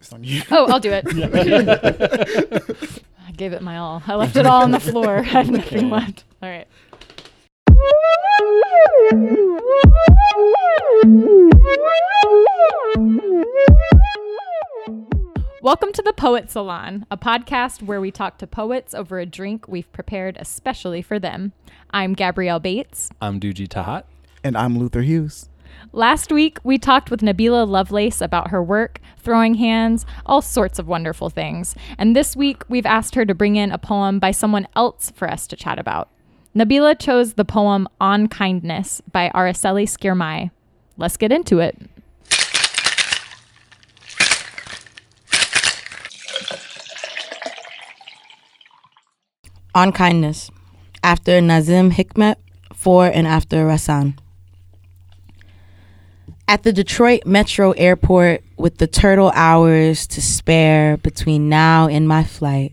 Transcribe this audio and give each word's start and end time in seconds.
It's 0.00 0.12
on 0.14 0.24
you. 0.24 0.40
Oh, 0.50 0.66
I'll 0.72 0.80
do 0.80 0.90
it. 0.92 1.04
I 3.28 3.32
gave 3.32 3.52
it 3.52 3.60
my 3.60 3.76
all. 3.76 4.02
I 4.06 4.14
left 4.14 4.34
it 4.36 4.46
all 4.46 4.62
on 4.62 4.70
the 4.70 4.80
floor. 4.80 5.18
I 5.18 5.22
have 5.22 5.50
nothing 5.50 5.90
left. 5.90 6.24
All 6.42 6.48
right. 6.48 6.66
Welcome 15.62 15.92
to 15.92 16.00
the 16.02 16.14
Poet 16.16 16.50
Salon, 16.50 17.04
a 17.10 17.18
podcast 17.18 17.82
where 17.82 18.00
we 18.00 18.10
talk 18.10 18.38
to 18.38 18.46
poets 18.46 18.94
over 18.94 19.18
a 19.18 19.26
drink 19.26 19.68
we've 19.68 19.90
prepared 19.92 20.38
especially 20.40 21.02
for 21.02 21.18
them. 21.18 21.52
I'm 21.90 22.14
Gabrielle 22.14 22.60
Bates. 22.60 23.10
I'm 23.20 23.38
Dujie 23.38 23.68
Tahat. 23.68 24.04
And 24.42 24.56
I'm 24.56 24.78
Luther 24.78 25.02
Hughes. 25.02 25.49
Last 25.92 26.30
week, 26.30 26.58
we 26.62 26.78
talked 26.78 27.10
with 27.10 27.20
Nabila 27.20 27.66
Lovelace 27.66 28.20
about 28.20 28.50
her 28.50 28.62
work, 28.62 29.00
throwing 29.18 29.54
hands, 29.54 30.06
all 30.24 30.42
sorts 30.42 30.78
of 30.78 30.86
wonderful 30.86 31.30
things. 31.30 31.74
And 31.98 32.14
this 32.14 32.36
week, 32.36 32.62
we've 32.68 32.86
asked 32.86 33.14
her 33.14 33.24
to 33.24 33.34
bring 33.34 33.56
in 33.56 33.72
a 33.72 33.78
poem 33.78 34.18
by 34.18 34.30
someone 34.30 34.68
else 34.76 35.10
for 35.14 35.28
us 35.28 35.46
to 35.48 35.56
chat 35.56 35.78
about. 35.78 36.08
Nabila 36.54 36.98
chose 36.98 37.34
the 37.34 37.44
poem 37.44 37.88
On 38.00 38.26
Kindness 38.28 39.00
by 39.12 39.30
Aracelis 39.34 39.96
Girmay. 39.98 40.50
Let's 40.96 41.16
get 41.16 41.32
into 41.32 41.60
it. 41.60 41.76
On 49.74 49.92
Kindness, 49.92 50.50
after 51.02 51.40
Nazim 51.40 51.92
Hikmet, 51.92 52.36
for 52.74 53.06
and 53.06 53.26
after 53.26 53.64
Rasan. 53.66 54.16
At 56.50 56.64
the 56.64 56.72
Detroit 56.72 57.26
Metro 57.26 57.70
Airport, 57.70 58.42
with 58.56 58.78
the 58.78 58.88
turtle 58.88 59.30
hours 59.36 60.04
to 60.08 60.20
spare 60.20 60.96
between 60.96 61.48
now 61.48 61.86
and 61.86 62.08
my 62.08 62.24
flight, 62.24 62.72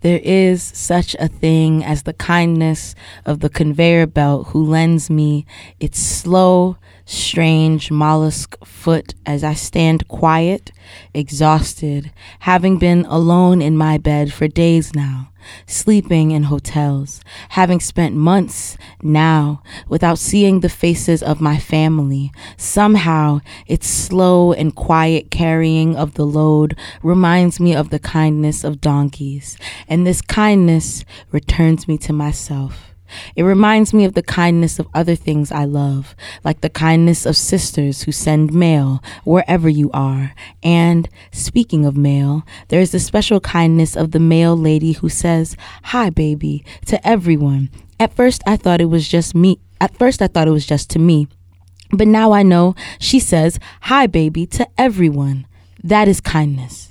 there 0.00 0.20
is 0.24 0.62
such 0.62 1.14
a 1.16 1.28
thing 1.28 1.84
as 1.84 2.04
the 2.04 2.14
kindness 2.14 2.94
of 3.26 3.40
the 3.40 3.50
conveyor 3.50 4.06
belt 4.06 4.46
who 4.48 4.64
lends 4.64 5.10
me 5.10 5.44
its 5.78 5.98
slow, 5.98 6.78
strange 7.10 7.90
mollusk 7.90 8.56
foot 8.64 9.14
as 9.26 9.42
I 9.42 9.54
stand 9.54 10.06
quiet, 10.08 10.70
exhausted, 11.12 12.12
having 12.40 12.78
been 12.78 13.04
alone 13.06 13.60
in 13.60 13.76
my 13.76 13.98
bed 13.98 14.32
for 14.32 14.46
days 14.48 14.94
now 14.94 15.30
sleeping 15.66 16.30
in 16.30 16.44
hotels, 16.44 17.20
having 17.50 17.80
spent 17.80 18.14
months 18.14 18.76
now 19.02 19.62
without 19.88 20.18
seeing 20.18 20.60
the 20.60 20.68
faces 20.68 21.22
of 21.22 21.40
my 21.40 21.58
family. 21.58 22.30
Somehow, 22.56 23.40
its 23.66 23.86
slow 23.86 24.52
and 24.52 24.74
quiet 24.74 25.30
carrying 25.30 25.96
of 25.96 26.14
the 26.14 26.26
load 26.26 26.76
reminds 27.02 27.60
me 27.60 27.74
of 27.74 27.90
the 27.90 27.98
kindness 27.98 28.64
of 28.64 28.80
donkeys, 28.80 29.56
and 29.88 30.06
this 30.06 30.22
kindness 30.22 31.04
returns 31.32 31.88
me 31.88 31.98
to 31.98 32.12
myself. 32.12 32.89
It 33.36 33.42
reminds 33.42 33.92
me 33.92 34.04
of 34.04 34.14
the 34.14 34.22
kindness 34.22 34.78
of 34.78 34.88
other 34.94 35.14
things 35.14 35.52
I 35.52 35.64
love, 35.64 36.14
like 36.44 36.60
the 36.60 36.70
kindness 36.70 37.26
of 37.26 37.36
sisters 37.36 38.02
who 38.02 38.12
send 38.12 38.52
mail 38.52 39.02
wherever 39.24 39.68
you 39.68 39.90
are. 39.92 40.34
And 40.62 41.08
speaking 41.32 41.84
of 41.84 41.96
mail, 41.96 42.44
there 42.68 42.80
is 42.80 42.92
the 42.92 43.00
special 43.00 43.40
kindness 43.40 43.96
of 43.96 44.12
the 44.12 44.20
mail 44.20 44.56
lady 44.56 44.92
who 44.92 45.08
says, 45.08 45.56
Hi, 45.84 46.10
baby, 46.10 46.64
to 46.86 47.06
everyone. 47.06 47.70
At 47.98 48.14
first, 48.14 48.42
I 48.46 48.56
thought 48.56 48.80
it 48.80 48.86
was 48.86 49.08
just 49.08 49.34
me. 49.34 49.58
At 49.80 49.96
first, 49.96 50.22
I 50.22 50.26
thought 50.26 50.48
it 50.48 50.52
was 50.52 50.66
just 50.66 50.90
to 50.90 50.98
me. 50.98 51.28
But 51.92 52.08
now 52.08 52.32
I 52.32 52.42
know 52.42 52.74
she 52.98 53.18
says, 53.18 53.58
Hi, 53.82 54.06
baby, 54.06 54.46
to 54.46 54.68
everyone. 54.78 55.46
That 55.82 56.08
is 56.08 56.20
kindness. 56.20 56.89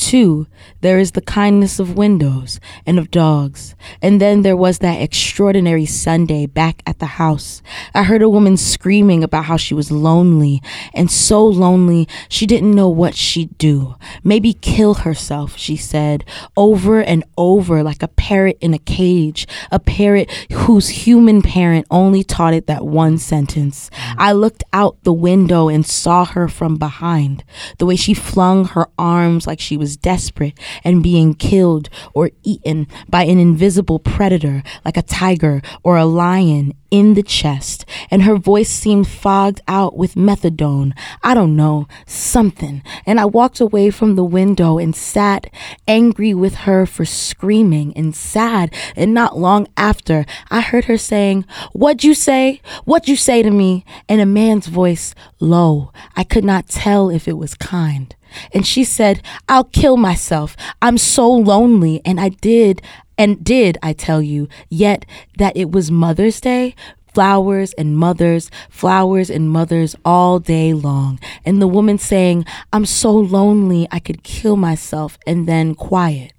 Two, 0.00 0.46
there 0.80 0.98
is 0.98 1.12
the 1.12 1.20
kindness 1.20 1.78
of 1.78 1.94
windows 1.94 2.58
and 2.86 2.98
of 2.98 3.10
dogs. 3.10 3.74
And 4.00 4.18
then 4.18 4.40
there 4.40 4.56
was 4.56 4.78
that 4.78 5.00
extraordinary 5.00 5.84
Sunday 5.84 6.46
back 6.46 6.82
at 6.86 7.00
the 7.00 7.20
house. 7.20 7.62
I 7.94 8.04
heard 8.04 8.22
a 8.22 8.28
woman 8.28 8.56
screaming 8.56 9.22
about 9.22 9.44
how 9.44 9.58
she 9.58 9.74
was 9.74 9.92
lonely 9.92 10.62
and 10.94 11.10
so 11.10 11.44
lonely 11.46 12.08
she 12.30 12.46
didn't 12.46 12.74
know 12.74 12.88
what 12.88 13.14
she'd 13.14 13.56
do. 13.58 13.94
Maybe 14.24 14.54
kill 14.54 14.94
herself, 14.94 15.58
she 15.58 15.76
said, 15.76 16.24
over 16.56 17.02
and 17.02 17.22
over 17.36 17.82
like 17.82 18.02
a 18.02 18.08
parrot 18.08 18.56
in 18.62 18.72
a 18.72 18.78
cage, 18.78 19.46
a 19.70 19.78
parrot 19.78 20.30
whose 20.50 20.88
human 20.88 21.42
parent 21.42 21.86
only 21.90 22.24
taught 22.24 22.54
it 22.54 22.66
that 22.68 22.86
one 22.86 23.18
sentence. 23.18 23.90
Mm. 23.90 24.14
I 24.16 24.32
looked 24.32 24.64
out 24.72 24.96
the 25.04 25.12
window 25.12 25.68
and 25.68 25.84
saw 25.84 26.24
her 26.24 26.48
from 26.48 26.76
behind, 26.76 27.44
the 27.76 27.84
way 27.86 27.96
she 27.96 28.14
flung 28.14 28.64
her 28.64 28.88
arms 28.98 29.46
like 29.46 29.60
she 29.60 29.76
was 29.76 29.89
was 29.90 29.96
desperate 29.96 30.56
and 30.84 31.02
being 31.02 31.34
killed 31.34 31.88
or 32.14 32.30
eaten 32.44 32.86
by 33.08 33.24
an 33.24 33.40
invisible 33.40 33.98
predator 33.98 34.62
like 34.84 34.96
a 34.96 35.02
tiger 35.02 35.60
or 35.82 35.96
a 35.96 36.04
lion 36.04 36.72
in 36.90 37.14
the 37.14 37.22
chest, 37.22 37.84
and 38.10 38.22
her 38.22 38.36
voice 38.36 38.68
seemed 38.68 39.06
fogged 39.06 39.60
out 39.68 39.96
with 39.96 40.16
methadone. 40.16 40.92
I 41.22 41.34
don't 41.34 41.54
know, 41.54 41.86
something. 42.06 42.82
And 43.06 43.20
I 43.20 43.26
walked 43.26 43.60
away 43.60 43.90
from 43.90 44.16
the 44.16 44.24
window 44.24 44.78
and 44.78 44.94
sat 44.94 45.52
angry 45.86 46.34
with 46.34 46.66
her 46.66 46.86
for 46.86 47.04
screaming 47.04 47.96
and 47.96 48.14
sad. 48.14 48.74
And 48.96 49.14
not 49.14 49.38
long 49.38 49.68
after, 49.76 50.26
I 50.50 50.60
heard 50.60 50.86
her 50.86 50.98
saying, 50.98 51.44
What'd 51.72 52.02
you 52.02 52.14
say? 52.14 52.60
What'd 52.84 53.08
you 53.08 53.16
say 53.16 53.42
to 53.42 53.50
me? 53.50 53.84
And 54.08 54.20
a 54.20 54.26
man's 54.26 54.66
voice, 54.66 55.14
low. 55.38 55.92
I 56.16 56.24
could 56.24 56.44
not 56.44 56.68
tell 56.68 57.08
if 57.08 57.28
it 57.28 57.38
was 57.38 57.54
kind. 57.54 58.14
And 58.52 58.66
she 58.66 58.84
said, 58.84 59.22
I'll 59.48 59.64
kill 59.64 59.96
myself. 59.96 60.56
I'm 60.80 60.98
so 60.98 61.30
lonely. 61.30 62.00
And 62.04 62.20
I 62.20 62.30
did. 62.30 62.82
And 63.18 63.42
did 63.44 63.78
I 63.82 63.92
tell 63.92 64.22
you 64.22 64.48
yet 64.68 65.04
that 65.38 65.56
it 65.56 65.70
was 65.70 65.90
Mother's 65.90 66.40
Day? 66.40 66.74
Flowers 67.12 67.72
and 67.72 67.96
mothers, 67.96 68.52
flowers 68.68 69.30
and 69.30 69.50
mothers 69.50 69.96
all 70.04 70.38
day 70.38 70.72
long. 70.72 71.18
And 71.44 71.60
the 71.60 71.66
woman 71.66 71.98
saying, 71.98 72.44
I'm 72.72 72.86
so 72.86 73.10
lonely 73.10 73.88
I 73.90 73.98
could 73.98 74.22
kill 74.22 74.56
myself. 74.56 75.18
And 75.26 75.48
then 75.48 75.74
quiet. 75.74 76.32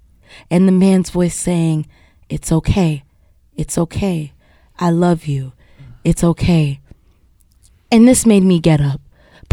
And 0.50 0.66
the 0.66 0.72
man's 0.72 1.10
voice 1.10 1.34
saying, 1.34 1.86
It's 2.30 2.50
okay. 2.50 3.04
It's 3.54 3.76
okay. 3.76 4.32
I 4.78 4.90
love 4.90 5.26
you. 5.26 5.52
It's 6.04 6.24
okay. 6.24 6.80
And 7.90 8.08
this 8.08 8.24
made 8.24 8.42
me 8.42 8.58
get 8.58 8.80
up 8.80 9.01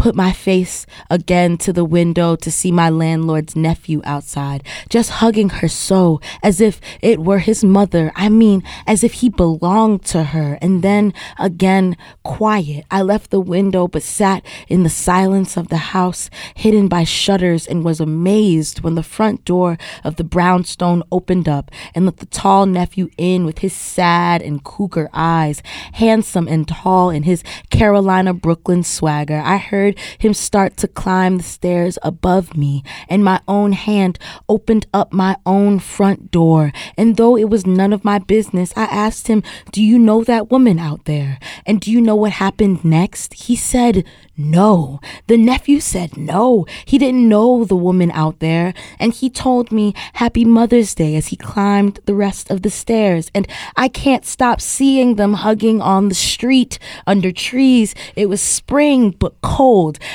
put 0.00 0.14
my 0.14 0.32
face 0.32 0.86
again 1.10 1.58
to 1.58 1.74
the 1.74 1.84
window 1.84 2.34
to 2.34 2.50
see 2.50 2.72
my 2.72 2.88
landlord's 2.88 3.54
nephew 3.54 4.00
outside, 4.04 4.64
just 4.88 5.10
hugging 5.10 5.50
her 5.50 5.68
so, 5.68 6.18
as 6.42 6.58
if 6.58 6.80
it 7.02 7.20
were 7.20 7.40
his 7.40 7.62
mother. 7.62 8.10
I 8.16 8.30
mean, 8.30 8.62
as 8.86 9.04
if 9.04 9.12
he 9.12 9.28
belonged 9.28 10.02
to 10.06 10.24
her. 10.24 10.58
And 10.62 10.82
then 10.82 11.12
again, 11.38 11.98
quiet. 12.22 12.86
I 12.90 13.02
left 13.02 13.30
the 13.30 13.42
window 13.42 13.88
but 13.88 14.02
sat 14.02 14.42
in 14.68 14.84
the 14.84 14.88
silence 14.88 15.58
of 15.58 15.68
the 15.68 15.76
house, 15.92 16.30
hidden 16.54 16.88
by 16.88 17.04
shutters, 17.04 17.66
and 17.66 17.84
was 17.84 18.00
amazed 18.00 18.80
when 18.80 18.94
the 18.94 19.02
front 19.02 19.44
door 19.44 19.76
of 20.02 20.16
the 20.16 20.24
brownstone 20.24 21.02
opened 21.12 21.46
up 21.46 21.70
and 21.94 22.06
let 22.06 22.16
the 22.16 22.26
tall 22.26 22.64
nephew 22.64 23.10
in 23.18 23.44
with 23.44 23.58
his 23.58 23.74
sad 23.74 24.40
and 24.40 24.64
cougar 24.64 25.10
eyes, 25.12 25.62
handsome 25.92 26.48
and 26.48 26.66
tall 26.66 27.10
in 27.10 27.24
his 27.24 27.44
Carolina 27.68 28.32
Brooklyn 28.32 28.82
swagger. 28.82 29.42
I 29.44 29.58
heard 29.58 29.89
heard 29.90 30.18
him 30.18 30.34
start 30.34 30.76
to 30.78 30.88
climb 30.88 31.36
the 31.36 31.42
stairs 31.42 31.98
above 32.02 32.56
me, 32.56 32.82
and 33.08 33.24
my 33.24 33.40
own 33.48 33.72
hand 33.72 34.18
opened 34.48 34.86
up 34.92 35.12
my 35.12 35.36
own 35.46 35.78
front 35.78 36.30
door. 36.30 36.72
And 36.96 37.16
though 37.16 37.36
it 37.36 37.48
was 37.48 37.66
none 37.66 37.92
of 37.92 38.04
my 38.04 38.18
business, 38.18 38.72
I 38.76 38.84
asked 38.84 39.28
him, 39.28 39.42
Do 39.72 39.82
you 39.82 39.98
know 39.98 40.24
that 40.24 40.50
woman 40.50 40.78
out 40.78 41.04
there? 41.04 41.38
And 41.66 41.80
do 41.80 41.90
you 41.90 42.00
know 42.00 42.16
what 42.16 42.32
happened 42.32 42.84
next? 42.84 43.34
He 43.34 43.56
said, 43.56 44.04
no. 44.40 45.00
The 45.26 45.36
nephew 45.36 45.80
said 45.80 46.16
no. 46.16 46.64
He 46.86 46.96
didn't 46.96 47.28
know 47.28 47.64
the 47.64 47.76
woman 47.76 48.10
out 48.12 48.40
there. 48.40 48.72
And 48.98 49.12
he 49.12 49.28
told 49.28 49.70
me 49.70 49.92
Happy 50.14 50.46
Mother's 50.46 50.94
Day 50.94 51.14
as 51.16 51.28
he 51.28 51.36
climbed 51.36 52.00
the 52.06 52.14
rest 52.14 52.50
of 52.50 52.62
the 52.62 52.70
stairs. 52.70 53.30
And 53.34 53.46
I 53.76 53.88
can't 53.88 54.24
stop 54.24 54.62
seeing 54.62 55.16
them 55.16 55.34
hugging 55.34 55.82
on 55.82 56.08
the 56.08 56.14
street 56.14 56.78
under 57.06 57.32
trees. 57.32 57.94
It 58.16 58.30
was 58.30 58.40
spring, 58.40 59.10
but 59.10 59.38
cold. 59.42 59.60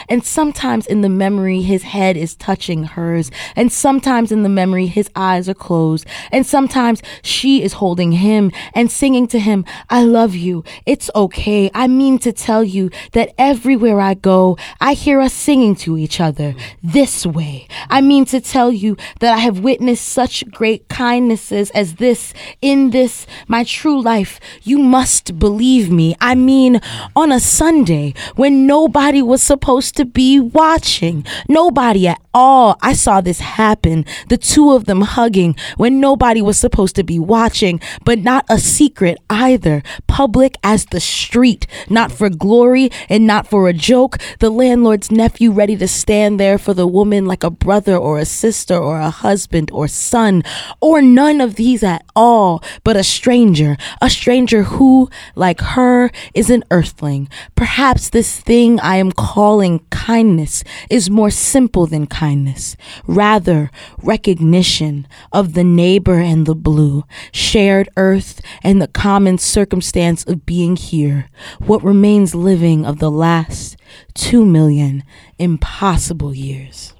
And 0.08 0.24
sometimes 0.24 0.86
in 0.86 1.02
the 1.02 1.10
memory, 1.10 1.62
his 1.62 1.84
head 1.84 2.16
is 2.16 2.36
touching 2.36 2.84
hers. 2.84 3.32
And 3.56 3.72
sometimes 3.72 4.32
in 4.32 4.44
the 4.44 4.50
memory, 4.50 4.88
his 4.88 5.10
eyes 5.16 5.50
are 5.50 5.54
closed. 5.54 6.06
And 6.32 6.46
sometimes 6.46 7.02
she 7.24 7.64
is 7.64 7.74
holding 7.74 8.12
him 8.14 8.52
and 8.74 8.92
singing 8.92 9.28
to 9.28 9.40
him, 9.40 9.66
I 9.90 10.04
love 10.04 10.36
you. 10.36 10.64
It's 10.86 11.10
okay. 11.16 11.72
I 11.74 11.88
mean 11.88 12.20
to 12.20 12.32
tell 12.32 12.64
you 12.64 12.92
that 13.14 13.34
everywhere 13.38 14.00
I 14.00 14.14
go, 14.14 14.58
I 14.80 14.94
hear 14.94 15.20
us 15.20 15.34
singing 15.34 15.76
to 15.78 15.98
each 15.98 16.20
other 16.22 16.56
this 16.84 17.26
way. 17.26 17.68
I 17.90 18.02
mean 18.02 18.26
to 18.26 18.40
tell 18.40 18.72
you 18.72 18.98
that 19.20 19.34
I 19.34 19.40
have 19.40 19.60
witnessed 19.60 20.08
such 20.08 20.50
great 20.52 20.88
kindnesses 20.90 21.72
as 21.72 21.96
this 21.96 22.34
in 22.62 22.92
this, 22.92 23.26
my 23.48 23.64
true 23.64 24.02
life. 24.02 24.40
You 24.64 24.78
must 24.78 25.40
believe 25.40 25.92
me. 25.92 26.16
I 26.22 26.36
mean, 26.36 26.82
on 27.16 27.32
a 27.32 27.40
Sunday 27.40 28.14
when 28.36 28.68
nobody 28.68 29.22
was 29.22 29.42
supposed 29.42 29.55
to 29.58 30.06
be 30.06 30.40
watching. 30.40 31.26
Nobody 31.48 32.08
at 32.08 32.22
all. 32.34 32.78
I 32.82 32.94
saw 32.94 33.22
this 33.22 33.40
happen. 33.40 34.06
The 34.30 34.38
two 34.38 34.72
of 34.72 34.86
them 34.86 35.02
hugging 35.02 35.56
when 35.78 36.00
nobody 36.00 36.42
was 36.42 36.58
supposed 36.58 36.96
to 36.98 37.04
be 37.04 37.18
watching, 37.18 37.80
but 38.04 38.20
not 38.20 38.46
a 38.50 38.60
secret 38.60 39.18
either. 39.30 39.82
Public 40.08 40.58
as 40.64 40.86
the 40.86 41.00
street, 41.00 41.66
not 41.90 42.12
for 42.12 42.30
glory 42.30 42.90
and 43.10 43.26
not 43.26 43.48
for 43.48 43.68
a 43.70 43.74
joke. 43.74 44.18
The 44.40 44.50
landlord's 44.50 45.12
nephew 45.12 45.52
ready 45.52 45.78
to 45.78 45.88
stand 45.88 46.40
there 46.40 46.58
for 46.58 46.74
the 46.74 46.88
woman 46.88 47.26
like 47.26 47.44
a 47.44 47.50
brother 47.50 47.96
or 47.96 48.20
a 48.20 48.26
sister 48.26 48.76
or 48.76 49.00
a 49.00 49.10
husband 49.10 49.72
or 49.72 49.88
son, 49.88 50.44
or 50.82 51.02
none 51.02 51.42
of 51.42 51.56
these 51.56 51.84
at 51.84 52.04
all, 52.16 52.64
but 52.84 52.98
a 52.98 53.04
stranger, 53.04 53.78
a 54.02 54.10
stranger 54.10 54.64
who, 54.64 55.10
like 55.36 55.62
her, 55.62 56.12
is 56.34 56.50
an 56.50 56.64
earthling. 56.72 57.30
Perhaps 57.56 58.10
this 58.10 58.40
thing 58.40 58.80
I 58.80 58.98
am 58.98 59.12
calling 59.46 59.78
kindness 59.92 60.64
is 60.90 61.08
more 61.08 61.30
simple 61.30 61.86
than 61.86 62.08
kindness, 62.08 62.76
rather, 63.06 63.70
recognition 64.02 65.06
of 65.32 65.54
the 65.54 65.64
neighbor 65.64 66.18
and 66.20 66.48
the 66.48 66.56
blue, 66.56 67.04
shared 67.32 67.88
earth 67.96 68.42
and 68.64 68.82
the 68.82 68.88
common 68.88 69.38
circumstance 69.38 70.24
of 70.24 70.48
being 70.48 70.76
here, 70.76 71.30
what 71.60 71.84
remains 71.84 72.34
living 72.34 72.88
of 72.88 72.98
the 72.98 73.12
last 73.12 73.78
two 74.16 74.44
million 74.44 75.04
impossible 75.38 76.34
years. 76.34 76.96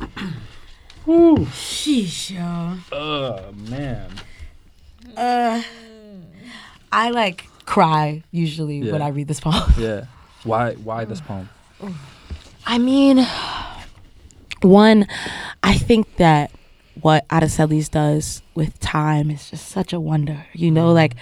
Ooh, 1.06 1.46
Sheesh, 1.52 2.34
y'all. 2.34 2.78
Oh 2.90 3.52
man. 3.52 4.10
Uh, 5.16 5.62
I 6.90 7.10
like 7.10 7.46
cry 7.64 8.24
usually 8.32 8.90
when 8.90 9.02
I 9.02 9.10
read 9.10 9.28
this 9.28 9.38
poem. 9.38 9.72
Yeah. 9.78 10.06
Why 10.44 10.74
why 10.74 11.04
this 11.04 11.20
poem? 11.20 11.48
I 12.66 12.78
mean, 12.78 13.26
one, 14.62 15.06
I 15.62 15.74
think 15.74 16.16
that 16.16 16.50
what 17.00 17.26
Aracelis 17.28 17.90
does 17.90 18.42
with 18.54 18.78
time 18.80 19.30
is 19.30 19.50
just 19.50 19.68
such 19.68 19.92
a 19.92 20.00
wonder. 20.00 20.46
You 20.52 20.70
know, 20.70 20.92
like 20.92 21.14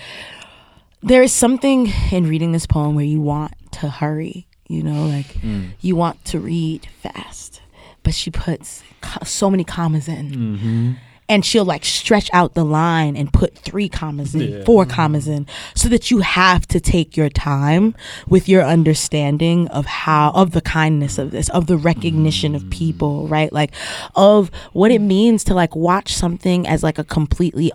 there 1.02 1.22
is 1.22 1.32
something 1.32 1.88
in 2.10 2.26
reading 2.28 2.52
this 2.52 2.66
poem 2.66 2.94
where 2.94 3.04
you 3.04 3.20
want 3.20 3.52
to 3.72 3.88
hurry. 3.90 4.46
You 4.68 4.82
know, 4.82 5.06
like 5.06 5.26
Mm. 5.42 5.70
you 5.80 5.94
want 5.94 6.24
to 6.26 6.40
read 6.40 6.88
fast, 7.02 7.60
but 8.02 8.14
she 8.14 8.30
puts 8.32 8.82
co- 9.00 9.24
so 9.24 9.48
many 9.50 9.62
commas 9.62 10.08
in. 10.08 10.30
Mm-hmm. 10.30 10.92
And 11.28 11.44
she'll 11.44 11.64
like 11.64 11.84
stretch 11.84 12.30
out 12.32 12.54
the 12.54 12.64
line 12.64 13.16
and 13.16 13.32
put 13.32 13.56
three 13.56 13.88
commas 13.88 14.34
in, 14.34 14.40
Yeah. 14.52 14.64
four 14.64 14.84
mm-hmm. 14.84 14.92
commas 14.92 15.26
in, 15.28 15.46
so 15.74 15.88
that 15.88 16.10
you 16.10 16.18
have 16.20 16.66
to 16.68 16.80
take 16.80 17.16
your 17.16 17.28
time 17.28 17.94
with 18.28 18.48
your 18.48 18.62
understanding 18.62 19.68
of 19.68 19.86
how 19.86 20.30
of 20.32 20.52
the 20.52 20.60
kindness 20.60 21.18
of 21.18 21.30
this, 21.30 21.48
of 21.50 21.66
the 21.66 21.76
recognition 21.76 22.54
of 22.54 22.68
people, 22.70 23.26
right? 23.28 23.52
Like 23.52 23.72
of 24.14 24.50
what 24.72 24.90
it 24.90 25.00
means 25.00 25.42
to 25.44 25.54
like 25.54 25.74
watch 25.74 26.14
something 26.14 26.66
as 26.66 26.82
like 26.82 26.98
a 26.98 27.04
completely 27.04 27.72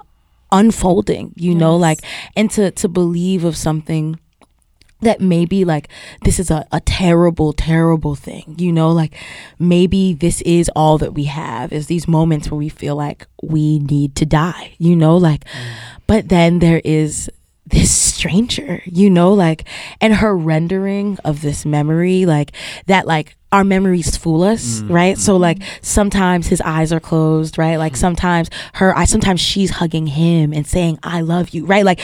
unfolding, 0.51 1.33
you 1.35 1.55
know, 1.55 1.75
like 1.75 1.99
and 2.35 2.49
to 2.51 2.71
to 2.71 2.87
believe 2.87 3.43
of 3.43 3.55
something 3.55 4.19
that 5.01 5.19
maybe 5.19 5.65
like 5.65 5.89
this 6.23 6.39
is 6.39 6.49
a, 6.49 6.65
a 6.71 6.79
terrible 6.81 7.53
terrible 7.53 8.15
thing 8.15 8.55
you 8.57 8.71
know? 8.71 8.91
Like 8.91 9.15
maybe 9.59 10.13
this 10.13 10.41
is 10.41 10.69
all 10.75 10.97
that 10.99 11.13
we 11.13 11.25
have 11.25 11.73
is 11.73 11.87
these 11.87 12.07
moments 12.07 12.49
where 12.49 12.57
we 12.57 12.69
feel 12.69 12.95
like 12.95 13.27
we 13.43 13.79
need 13.79 14.15
to 14.17 14.25
die 14.25 14.73
you 14.77 14.95
know? 14.95 15.17
Like 15.17 15.45
mm. 15.45 15.73
but 16.07 16.29
then 16.29 16.59
there 16.59 16.81
is 16.83 17.29
this 17.65 17.91
stranger 17.91 18.81
you 18.85 19.09
know? 19.09 19.33
Like 19.33 19.67
and 19.99 20.15
her 20.15 20.35
rendering 20.35 21.17
of 21.25 21.41
this 21.41 21.65
memory 21.65 22.25
like 22.25 22.51
that 22.85 23.05
like 23.07 23.35
our 23.51 23.65
memories 23.65 24.15
fool 24.15 24.43
us 24.43 24.81
mm, 24.81 24.89
right? 24.89 25.17
So 25.17 25.35
like 25.35 25.59
mm-hmm. 25.59 25.83
sometimes 25.83 26.47
his 26.47 26.61
eyes 26.61 26.93
are 26.93 27.01
closed 27.01 27.57
right? 27.57 27.77
Like 27.77 27.93
mm. 27.93 27.97
sometimes 27.97 28.49
her 28.73 28.97
i 28.97 29.05
sometimes 29.05 29.41
she's 29.41 29.71
hugging 29.71 30.07
him 30.07 30.53
and 30.53 30.65
saying 30.65 30.99
i 31.03 31.21
love 31.21 31.49
you 31.49 31.65
right? 31.65 31.83
Like 31.83 31.99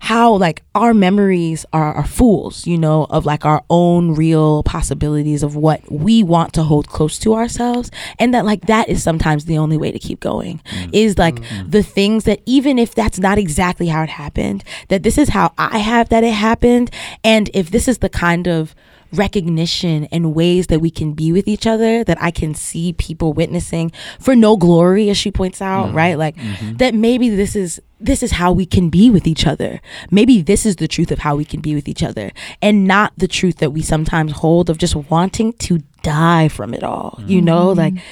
how 0.00 0.34
like 0.34 0.62
our 0.74 0.94
memories 0.94 1.64
are, 1.72 1.94
are 1.94 2.06
fools 2.06 2.66
you 2.66 2.78
know 2.78 3.06
of 3.10 3.26
like 3.26 3.44
our 3.44 3.62
own 3.70 4.14
real 4.14 4.62
possibilities 4.62 5.42
of 5.42 5.56
what 5.56 5.80
we 5.90 6.22
want 6.22 6.52
to 6.52 6.62
hold 6.62 6.88
close 6.88 7.18
to 7.18 7.34
ourselves 7.34 7.90
and 8.18 8.32
that 8.34 8.44
like 8.44 8.66
that 8.66 8.88
is 8.88 9.02
sometimes 9.02 9.44
the 9.44 9.58
only 9.58 9.76
way 9.76 9.90
to 9.90 9.98
keep 9.98 10.20
going 10.20 10.60
mm. 10.70 10.90
is 10.92 11.18
like 11.18 11.36
mm-hmm. 11.36 11.70
the 11.70 11.82
things 11.82 12.24
that 12.24 12.40
even 12.46 12.78
if 12.78 12.94
that's 12.94 13.18
not 13.18 13.38
exactly 13.38 13.88
how 13.88 14.02
it 14.02 14.08
happened 14.08 14.64
that 14.88 15.02
this 15.02 15.18
is 15.18 15.30
how 15.30 15.52
i 15.58 15.78
have 15.78 16.08
that 16.08 16.24
it 16.24 16.34
happened 16.34 16.90
and 17.24 17.50
if 17.54 17.70
this 17.70 17.88
is 17.88 17.98
the 17.98 18.08
kind 18.08 18.46
of 18.46 18.74
recognition 19.12 20.04
and 20.06 20.34
ways 20.34 20.66
that 20.68 20.80
we 20.80 20.90
can 20.90 21.12
be 21.12 21.32
with 21.32 21.48
each 21.48 21.66
other 21.66 22.04
that 22.04 22.20
I 22.20 22.30
can 22.30 22.54
see 22.54 22.92
people 22.92 23.32
witnessing 23.32 23.92
for 24.20 24.34
no 24.34 24.56
glory 24.56 25.08
as 25.10 25.16
she 25.16 25.30
points 25.30 25.62
out 25.62 25.88
mm-hmm. 25.88 25.96
right? 25.96 26.18
Like 26.18 26.36
mm-hmm. 26.36 26.76
that 26.76 26.94
maybe 26.94 27.28
this 27.28 27.56
is 27.56 27.80
this 27.98 28.22
is 28.22 28.32
how 28.32 28.52
we 28.52 28.66
can 28.66 28.90
be 28.90 29.08
with 29.08 29.26
each 29.26 29.46
other. 29.46 29.80
Maybe 30.10 30.42
this 30.42 30.66
is 30.66 30.76
the 30.76 30.88
truth 30.88 31.10
of 31.10 31.20
how 31.20 31.34
we 31.36 31.46
can 31.46 31.60
be 31.60 31.74
with 31.74 31.88
each 31.88 32.02
other 32.02 32.32
and 32.60 32.84
not 32.84 33.12
the 33.16 33.28
truth 33.28 33.56
that 33.58 33.70
we 33.70 33.80
sometimes 33.80 34.32
hold 34.32 34.68
of 34.68 34.76
just 34.76 34.94
wanting 34.94 35.54
to 35.54 35.78
die 36.02 36.48
from 36.48 36.74
it 36.74 36.84
all 36.84 37.20
you 37.26 37.40
know? 37.42 37.68
Mm-hmm. 37.68 37.78
Like 37.78 38.04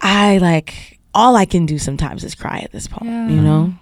I 0.00 0.38
like 0.38 1.00
all 1.14 1.36
I 1.36 1.44
can 1.44 1.66
do 1.66 1.78
sometimes 1.78 2.24
is 2.24 2.34
cry 2.34 2.60
at 2.60 2.72
this 2.72 2.88
point 2.88 3.10
Yeah. 3.10 3.28
you 3.28 3.40
know 3.40 3.74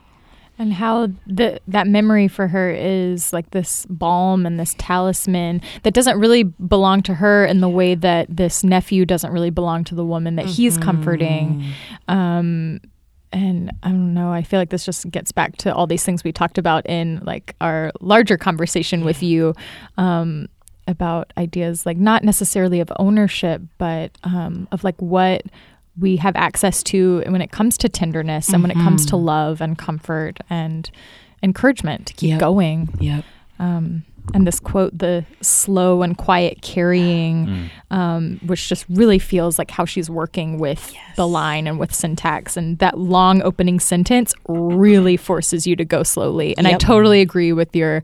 and 0.61 0.75
how 0.75 1.09
the 1.27 1.59
that 1.67 1.87
memory 1.87 2.29
for 2.29 2.47
her 2.47 2.71
is 2.71 3.33
like 3.33 3.51
this 3.51 3.87
balm 3.87 4.45
and 4.45 4.61
this 4.61 4.75
talisman 4.79 5.63
that 5.85 5.95
doesn't 5.95 6.21
really 6.21 6.43
belong 6.43 7.03
to 7.03 7.15
her 7.15 7.47
in 7.47 7.61
the 7.61 7.69
way 7.69 7.95
that 7.95 8.27
this 8.29 8.63
nephew 8.63 9.07
doesn't 9.07 9.33
really 9.33 9.49
belong 9.49 9.85
to 9.85 9.95
the 9.95 10.05
woman 10.05 10.37
that 10.37 10.45
he's 10.45 10.77
comforting. 10.77 11.65
Um 12.09 12.81
and 13.33 13.71
I 13.83 13.89
don't 13.89 14.13
know. 14.13 14.33
I 14.33 14.43
feel 14.43 14.61
like 14.61 14.71
this 14.71 14.85
just 14.85 15.11
gets 15.11 15.33
back 15.33 15.57
to 15.59 15.75
all 15.75 15.87
these 15.87 16.05
things 16.05 16.25
we 16.25 16.33
talked 16.33 16.59
about 16.59 16.85
in 16.87 17.21
like 17.25 17.55
our 17.61 17.93
larger 18.01 18.37
conversation 18.37 19.05
with 19.05 19.23
you 19.23 19.55
um, 19.97 20.49
about 20.89 21.33
ideas 21.39 21.87
like 21.87 21.97
not 21.97 22.25
necessarily 22.25 22.81
of 22.81 22.91
ownership, 22.99 23.63
but 23.79 24.19
um, 24.25 24.67
of 24.73 24.83
like 24.83 25.01
what 25.01 25.43
we 26.01 26.17
have 26.17 26.35
access 26.37 26.83
to 26.85 27.23
when 27.29 27.43
it 27.43 27.51
comes 27.53 27.77
to 27.79 27.89
tenderness 27.89 28.49
and 28.53 28.63
when 28.63 28.71
it 28.71 28.77
comes 28.79 29.05
to 29.07 29.17
love 29.17 29.61
and 29.61 29.77
comfort 29.79 30.39
and 30.49 30.91
encouragement 31.43 32.07
to 32.07 32.15
keep 32.15 32.31
Yep. 32.31 32.41
going. 32.41 32.89
yep 33.01 33.25
Um, 33.59 34.05
and 34.33 34.47
this 34.47 34.61
quote, 34.61 34.97
the 34.97 35.25
slow 35.41 36.03
and 36.03 36.17
quiet 36.17 36.63
carrying, 36.63 37.71
um, 37.91 38.39
which 38.47 38.69
just 38.69 38.87
really 38.89 39.19
feels 39.19 39.59
like 39.59 39.71
how 39.71 39.85
she's 39.85 40.09
working 40.09 40.59
with 40.59 40.95
the 41.17 41.27
line 41.27 41.67
and 41.67 41.79
with 41.79 41.93
syntax. 41.95 42.57
And 42.57 42.79
that 42.79 42.99
long 42.99 43.43
opening 43.43 43.81
sentence 43.81 44.35
really 44.49 45.17
forces 45.17 45.67
you 45.67 45.75
to 45.77 45.85
go 45.85 46.03
slowly. 46.03 46.57
And 46.57 46.69
I 46.69 46.75
totally 46.75 47.21
agree 47.21 47.53
with 47.53 47.75
your 47.75 48.03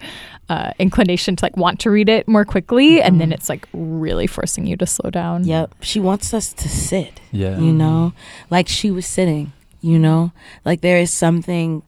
uh, 0.49 0.73
inclination 0.79 1.37
to 1.37 1.45
like 1.45 1.57
want 1.57 1.81
to 1.81 1.91
read 1.91 2.09
it 2.09 2.27
more 2.27 2.45
quickly. 2.45 3.01
And 3.01 3.21
then 3.21 3.33
it's 3.33 3.49
like 3.49 3.69
really 3.73 4.27
forcing 4.27 4.67
you 4.67 4.77
to 4.77 4.87
slow 4.87 5.11
down. 5.11 5.45
Yep. 5.45 5.77
She 5.81 6.01
wants 6.01 6.35
us 6.35 6.53
to 6.55 6.69
sit. 6.69 7.21
Yeah. 7.31 7.59
You 7.59 7.73
know, 7.73 8.13
like 8.51 8.69
she 8.69 8.91
was 8.91 9.07
sitting, 9.07 9.53
you 9.81 9.99
know, 9.99 10.33
like 10.65 10.81
there 10.81 10.99
is 10.99 11.13
something, 11.13 11.83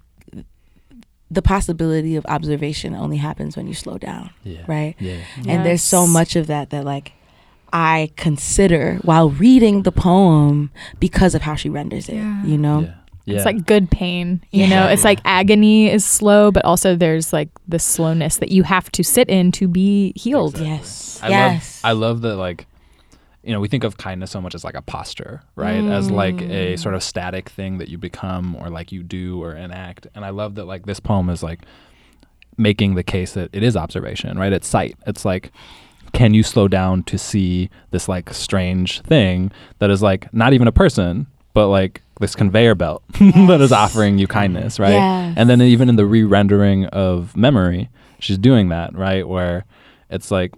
the 1.30 1.42
possibility 1.42 2.16
of 2.16 2.24
observation 2.26 2.94
only 2.94 3.18
happens 3.18 3.56
when 3.56 3.66
you 3.66 3.74
slow 3.74 3.98
down, 3.98 4.30
Yeah. 4.44 4.60
right? 4.66 4.94
Yeah. 4.98 5.16
And 5.46 5.64
there's 5.66 5.82
so 5.82 6.06
much 6.06 6.36
of 6.36 6.46
that 6.46 6.70
that, 6.70 6.84
like, 6.84 7.12
I 7.72 8.10
consider 8.16 8.98
while 9.02 9.28
reading 9.28 9.82
the 9.82 9.92
poem 9.92 10.70
because 11.00 11.34
of 11.34 11.42
how 11.42 11.54
she 11.54 11.68
renders 11.68 12.08
it, 12.08 12.14
Yeah. 12.16 12.44
you 12.44 12.56
know? 12.56 12.80
Yeah. 12.80 12.94
Yeah. 13.26 13.36
It's 13.36 13.44
like 13.44 13.66
good 13.66 13.90
pain, 13.90 14.40
you 14.52 14.64
Yeah. 14.64 14.68
know. 14.70 14.88
It's 14.88 15.04
like 15.04 15.20
agony 15.26 15.90
is 15.90 16.02
slow, 16.02 16.50
but 16.50 16.64
also 16.64 16.96
there's 16.96 17.30
like 17.30 17.50
the 17.68 17.78
slowness 17.78 18.38
that 18.38 18.50
you 18.50 18.62
have 18.62 18.90
to 18.92 19.04
sit 19.04 19.28
in 19.28 19.52
to 19.52 19.68
be 19.68 20.14
healed. 20.16 20.54
Exactly. 20.54 20.70
Yes. 20.76 21.20
I 21.22 21.28
yes. 21.28 21.80
love 21.84 21.90
I 21.90 21.92
love 21.92 22.20
that 22.22 22.36
like 22.36 22.66
you 23.48 23.54
know, 23.54 23.60
we 23.60 23.68
think 23.68 23.82
of 23.82 23.96
kindness 23.96 24.30
so 24.30 24.42
much 24.42 24.54
as 24.54 24.62
like 24.62 24.74
a 24.74 24.82
posture, 24.82 25.40
right? 25.56 25.82
As 25.82 26.10
like 26.10 26.38
a 26.42 26.74
mm. 26.74 26.78
sort 26.78 26.94
of 26.94 27.02
static 27.02 27.48
thing 27.48 27.78
that 27.78 27.88
you 27.88 27.96
become 27.96 28.54
or 28.56 28.68
like 28.68 28.92
you 28.92 29.02
do 29.02 29.42
or 29.42 29.54
enact. 29.54 30.06
And 30.14 30.22
I 30.22 30.28
love 30.28 30.56
that 30.56 30.66
like 30.66 30.84
this 30.84 31.00
poem 31.00 31.30
is 31.30 31.42
like 31.42 31.60
making 32.58 32.94
the 32.94 33.02
case 33.02 33.32
that 33.32 33.48
it 33.54 33.62
is 33.62 33.74
observation, 33.74 34.38
right? 34.38 34.52
It's 34.52 34.68
sight. 34.68 34.98
It's 35.06 35.24
like 35.24 35.50
can 36.12 36.34
you 36.34 36.42
slow 36.42 36.68
down 36.68 37.04
to 37.04 37.16
see 37.16 37.70
this 37.90 38.06
like 38.06 38.34
strange 38.34 39.00
thing 39.00 39.50
that 39.78 39.88
is 39.88 40.02
like 40.02 40.30
not 40.34 40.52
even 40.52 40.68
a 40.68 40.72
person, 40.72 41.26
but 41.54 41.68
like 41.68 42.02
this 42.20 42.34
conveyor 42.34 42.74
belt 42.74 43.02
that 43.18 43.62
is 43.62 43.72
offering 43.72 44.18
you 44.18 44.26
kindness, 44.26 44.78
right? 44.78 44.92
Yes. 44.92 45.34
And 45.38 45.48
then 45.48 45.62
even 45.62 45.88
in 45.88 45.96
the 45.96 46.04
re-rendering 46.04 46.84
of 46.86 47.34
memory, 47.34 47.88
she's 48.18 48.36
doing 48.36 48.68
that, 48.68 48.94
right? 48.94 49.26
Where 49.26 49.64
it's 50.10 50.30
like 50.30 50.52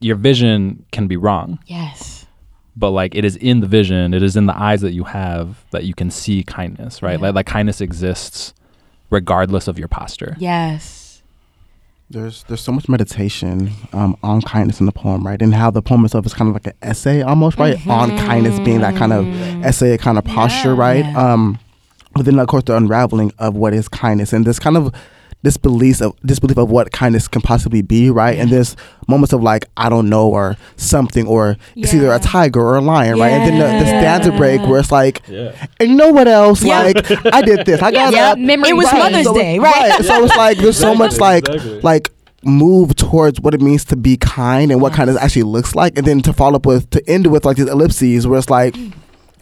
your 0.00 0.16
vision 0.16 0.84
can 0.92 1.06
be 1.08 1.16
wrong, 1.16 1.58
yes. 1.66 2.07
But 2.78 2.90
like 2.90 3.14
it 3.14 3.24
is 3.24 3.34
in 3.36 3.60
the 3.60 3.66
vision, 3.66 4.14
it 4.14 4.22
is 4.22 4.36
in 4.36 4.46
the 4.46 4.56
eyes 4.56 4.80
that 4.82 4.92
you 4.92 5.04
have 5.04 5.64
that 5.72 5.84
you 5.84 5.94
can 5.94 6.10
see 6.10 6.42
kindness, 6.44 7.02
right? 7.02 7.18
Yeah. 7.18 7.26
Like, 7.26 7.34
like 7.34 7.46
kindness 7.46 7.80
exists 7.80 8.54
regardless 9.10 9.68
of 9.68 9.78
your 9.78 9.88
posture. 9.88 10.36
Yes. 10.38 11.22
There's 12.10 12.44
there's 12.44 12.62
so 12.62 12.72
much 12.72 12.88
meditation 12.88 13.70
um, 13.92 14.16
on 14.22 14.40
kindness 14.40 14.80
in 14.80 14.86
the 14.86 14.92
poem, 14.92 15.26
right? 15.26 15.40
And 15.42 15.54
how 15.54 15.70
the 15.70 15.82
poem 15.82 16.04
itself 16.06 16.24
is 16.24 16.32
kind 16.32 16.48
of 16.48 16.54
like 16.54 16.66
an 16.66 16.72
essay 16.80 17.20
almost, 17.22 17.58
right? 17.58 17.76
On 17.86 18.16
kindness 18.16 18.58
being 18.60 18.80
that 18.80 18.96
kind 18.96 19.12
of 19.12 19.26
essay 19.64 19.98
kind 19.98 20.16
of 20.16 20.24
posture, 20.24 20.74
Yeah. 20.74 20.80
right? 20.80 21.04
Yeah. 21.04 21.32
Um, 21.32 21.58
but 22.14 22.24
then 22.24 22.38
of 22.38 22.48
course 22.48 22.64
the 22.64 22.76
unraveling 22.76 23.32
of 23.38 23.54
what 23.56 23.74
is 23.74 23.88
kindness 23.88 24.32
and 24.32 24.46
this 24.46 24.58
kind 24.58 24.76
of 24.76 24.94
disbelief 25.44 26.00
of 26.02 26.14
disbelief 26.26 26.58
of 26.58 26.68
what 26.70 26.90
kindness 26.90 27.28
can 27.28 27.40
possibly 27.42 27.80
be, 27.82 28.10
right? 28.10 28.38
And 28.38 28.50
there's 28.50 28.74
moments 29.06 29.32
of 29.32 29.42
like 29.42 29.66
I 29.76 29.88
don't 29.88 30.08
know 30.08 30.28
or 30.28 30.56
something 30.76 31.26
or 31.26 31.56
it's 31.76 31.94
either 31.94 32.12
a 32.12 32.18
tiger 32.18 32.60
or 32.60 32.76
a 32.76 32.80
lion, 32.80 33.18
right? 33.18 33.30
And 33.32 33.48
then 33.48 33.58
the, 33.58 33.84
the 33.84 33.90
Yeah. 33.90 34.00
stanza 34.00 34.32
break 34.32 34.60
where 34.62 34.80
it's 34.80 34.90
like, 34.90 35.22
Yeah. 35.28 35.52
and 35.78 35.90
you 35.90 35.94
know 35.96 36.10
what 36.10 36.26
else? 36.26 36.62
Yeah. 36.62 36.82
Like 36.82 37.10
I 37.32 37.42
did 37.42 37.64
this, 37.66 37.80
I 37.80 37.92
got 37.92 38.12
Yeah, 38.14 38.32
up. 38.32 38.38
memory 38.38 38.70
It 38.70 38.72
was 38.74 38.86
lane. 38.92 38.98
Mother's 38.98 39.24
So 39.24 39.34
Day, 39.34 39.56
it's- 39.56 39.74
right? 39.74 40.04
So 40.04 40.24
it's 40.24 40.36
like 40.36 40.58
there's 40.58 40.78
so 40.78 40.94
much 40.94 41.18
like 41.18 41.48
Exactly. 41.48 41.80
like 41.82 42.10
move 42.44 42.94
towards 42.96 43.40
what 43.40 43.52
it 43.54 43.60
means 43.60 43.84
to 43.84 43.96
be 43.96 44.16
kind 44.16 44.70
and 44.72 44.80
what 44.80 44.92
kindness 44.92 45.18
actually 45.20 45.42
looks 45.42 45.74
like, 45.74 45.96
and 45.98 46.06
then 46.06 46.20
to 46.22 46.32
follow 46.32 46.56
up 46.56 46.66
with 46.66 46.88
to 46.90 47.08
end 47.08 47.26
with 47.28 47.44
like 47.44 47.56
these 47.56 47.68
ellipses 47.68 48.26
where 48.26 48.38
it's 48.38 48.50
like, 48.50 48.76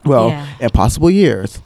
well, 0.04 0.28
Yeah. 0.28 0.46
impossible 0.60 1.10
years. 1.10 1.60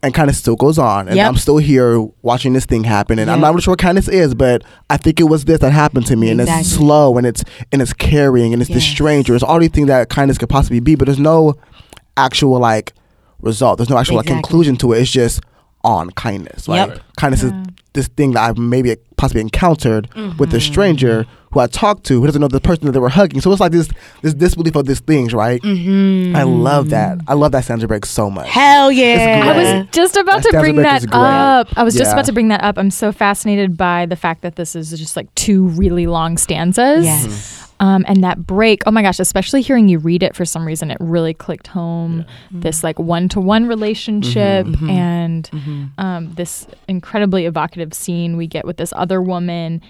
And 0.00 0.14
kind 0.14 0.30
of 0.30 0.36
still 0.36 0.54
goes 0.54 0.78
on, 0.78 1.08
and 1.08 1.16
Yep. 1.16 1.26
I'm 1.28 1.36
still 1.36 1.56
here 1.58 2.00
watching 2.22 2.52
this 2.52 2.64
thing 2.66 2.84
happen, 2.84 3.18
and 3.18 3.28
I'm 3.28 3.40
not 3.40 3.48
really 3.48 3.62
sure 3.62 3.72
what 3.72 3.80
kindness 3.80 4.06
is, 4.06 4.32
but 4.32 4.62
I 4.88 4.96
think 4.96 5.18
it 5.18 5.24
was 5.24 5.44
this 5.44 5.58
that 5.58 5.72
happened 5.72 6.06
to 6.06 6.14
me, 6.14 6.30
and 6.30 6.40
it's 6.40 6.68
slow, 6.70 7.18
and 7.18 7.26
it's 7.26 7.42
and 7.72 7.82
it's 7.82 7.92
carrying, 7.92 8.52
and 8.52 8.62
it's 8.62 8.68
the 8.70 8.78
Yes. 8.78 8.84
stranger. 8.88 9.34
It's 9.34 9.42
all 9.42 9.58
these 9.58 9.70
things 9.70 9.88
that 9.88 10.08
kindness 10.08 10.38
could 10.38 10.48
possibly 10.48 10.78
be, 10.78 10.94
but 10.94 11.06
there's 11.06 11.18
no 11.18 11.54
actual 12.16 12.60
like 12.60 12.92
result. 13.40 13.78
There's 13.78 13.90
no 13.90 13.98
actual 13.98 14.16
like 14.16 14.26
conclusion 14.26 14.76
to 14.76 14.92
it. 14.92 15.00
It's 15.00 15.10
just 15.10 15.40
on 15.82 16.10
kindness, 16.10 16.68
right? 16.68 16.88
Yep. 16.88 17.00
Kindness 17.16 17.42
is 17.42 17.50
Yeah. 17.52 17.64
This 17.98 18.08
thing 18.08 18.32
that 18.32 18.42
I've 18.48 18.58
maybe 18.58 18.96
possibly 19.16 19.40
encountered 19.42 20.08
with 20.14 20.50
Mm-hmm. 20.50 20.56
a 20.56 20.60
stranger 20.60 21.26
who 21.52 21.60
I 21.60 21.66
talked 21.66 22.04
to 22.08 22.20
who 22.20 22.26
doesn't 22.26 22.40
know 22.42 22.48
the 22.48 22.60
person 22.60 22.84
that 22.86 22.92
they 22.92 22.98
were 22.98 23.08
hugging. 23.08 23.40
So 23.40 23.50
it's 23.50 23.60
like 23.60 23.72
this 23.72 23.88
this 24.22 24.34
disbelief 24.34 24.76
of 24.76 24.84
these 24.86 25.00
things, 25.00 25.32
right? 25.32 25.60
Mm-hmm. 25.62 26.36
I 26.36 26.42
love 26.44 26.90
that. 26.90 27.18
I 27.26 27.34
love 27.34 27.52
that 27.52 27.64
stanza 27.64 27.88
break 27.88 28.04
so 28.06 28.30
much. 28.30 28.48
Hell 28.48 28.92
yeah. 28.92 29.42
I 29.44 29.56
was 29.56 29.86
just 29.90 30.16
about 30.16 30.42
That 30.42 30.50
to 30.52 30.60
bring 30.60 30.74
break 30.76 30.86
that 30.86 31.00
is 31.02 31.06
great. 31.06 31.18
up. 31.18 31.68
I 31.76 31.82
was 31.84 31.94
just 31.96 32.12
about 32.12 32.26
to 32.26 32.32
bring 32.32 32.48
that 32.48 32.62
up. 32.62 32.78
I'm 32.78 32.90
so 32.90 33.12
fascinated 33.12 33.76
by 33.76 34.04
the 34.06 34.16
fact 34.16 34.42
that 34.42 34.56
this 34.56 34.76
is 34.76 34.90
just 34.90 35.16
like 35.16 35.34
two 35.34 35.68
really 35.68 36.06
long 36.06 36.36
stanzas. 36.36 37.04
Yes. 37.04 37.64
Um, 37.80 38.04
and 38.08 38.24
that 38.24 38.44
break, 38.44 38.82
oh 38.86 38.90
my 38.90 39.02
gosh, 39.02 39.20
especially 39.20 39.62
hearing 39.62 39.88
you 39.88 40.00
read 40.00 40.24
it 40.24 40.34
for 40.34 40.44
some 40.44 40.66
reason, 40.66 40.90
it 40.90 40.96
really 41.00 41.32
clicked 41.32 41.68
home. 41.68 42.24
This 42.50 42.82
like 42.82 42.98
one 42.98 43.28
to 43.30 43.40
one 43.40 43.66
relationship 43.66 44.66
Mm-hmm. 44.66 44.90
and 44.90 45.50
Mm-hmm. 45.52 45.84
um, 46.04 46.34
this 46.34 46.66
incredibly 46.88 47.46
evocative 47.46 47.87
scene 47.94 48.36
we 48.36 48.46
get 48.46 48.64
with 48.64 48.76
this 48.76 48.92
other 48.96 49.20
woman. 49.22 49.80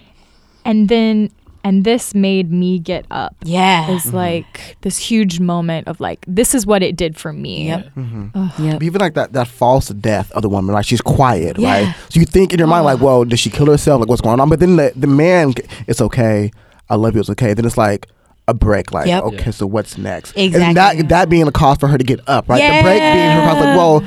And 0.65 0.89
then, 0.89 1.31
and 1.65 1.85
this 1.85 2.15
made 2.15 2.51
me 2.53 2.79
get 2.79 3.05
up. 3.11 3.35
Yeah. 3.43 3.91
Is 3.91 4.13
like 4.13 4.77
this 4.83 4.99
huge 4.99 5.41
moment 5.41 5.89
of 5.89 6.01
like, 6.01 6.25
this 6.29 6.55
is 6.55 6.67
what 6.67 6.83
it 6.83 6.97
did 6.97 7.17
for 7.17 7.33
me. 7.33 7.69
Yep. 7.69 7.95
Mm-hmm. 7.97 8.65
Yep. 8.65 8.83
Even 8.83 9.01
like 9.01 9.15
that, 9.15 9.33
that 9.33 9.49
false 9.49 9.89
death 9.89 10.31
of 10.33 10.43
the 10.43 10.49
woman, 10.49 10.75
like 10.75 10.85
she's 10.87 11.01
quiet, 11.01 11.59
Yeah. 11.59 11.85
right? 11.87 11.97
So 12.11 12.21
you 12.21 12.27
think 12.27 12.53
in 12.53 12.59
your 12.59 12.69
mind, 12.69 12.85
like, 12.85 13.01
well, 13.01 13.25
did 13.25 13.39
she 13.39 13.51
kill 13.51 13.67
herself? 13.67 14.01
Like, 14.01 14.09
what's 14.09 14.21
going 14.23 14.41
on? 14.41 14.49
But 14.49 14.61
then 14.61 14.77
the, 14.77 14.93
the 14.95 15.07
man, 15.07 15.53
it's 15.87 16.01
okay. 16.01 16.51
I 16.91 16.95
love 16.95 17.15
you. 17.15 17.21
It's 17.21 17.31
okay. 17.31 17.55
Then 17.55 17.65
it's 17.65 17.77
like 17.79 18.07
a 18.47 18.55
break. 18.55 18.93
Like, 18.93 19.07
Yep. 19.09 19.23
okay, 19.25 19.51
so 19.51 19.67
what's 19.67 19.99
next? 19.99 20.33
Exactly. 20.37 20.63
And 20.63 20.77
that 20.77 21.09
that 21.11 21.29
being 21.29 21.45
the 21.45 21.53
cause 21.53 21.77
for 21.79 21.87
her 21.89 21.99
to 21.99 22.05
get 22.05 22.21
up, 22.29 22.49
right? 22.49 22.59
The 22.61 22.83
break 22.83 23.01
being 23.01 23.31
her 23.31 23.41
cause, 23.47 23.57
like, 23.65 23.77
well, 23.77 24.05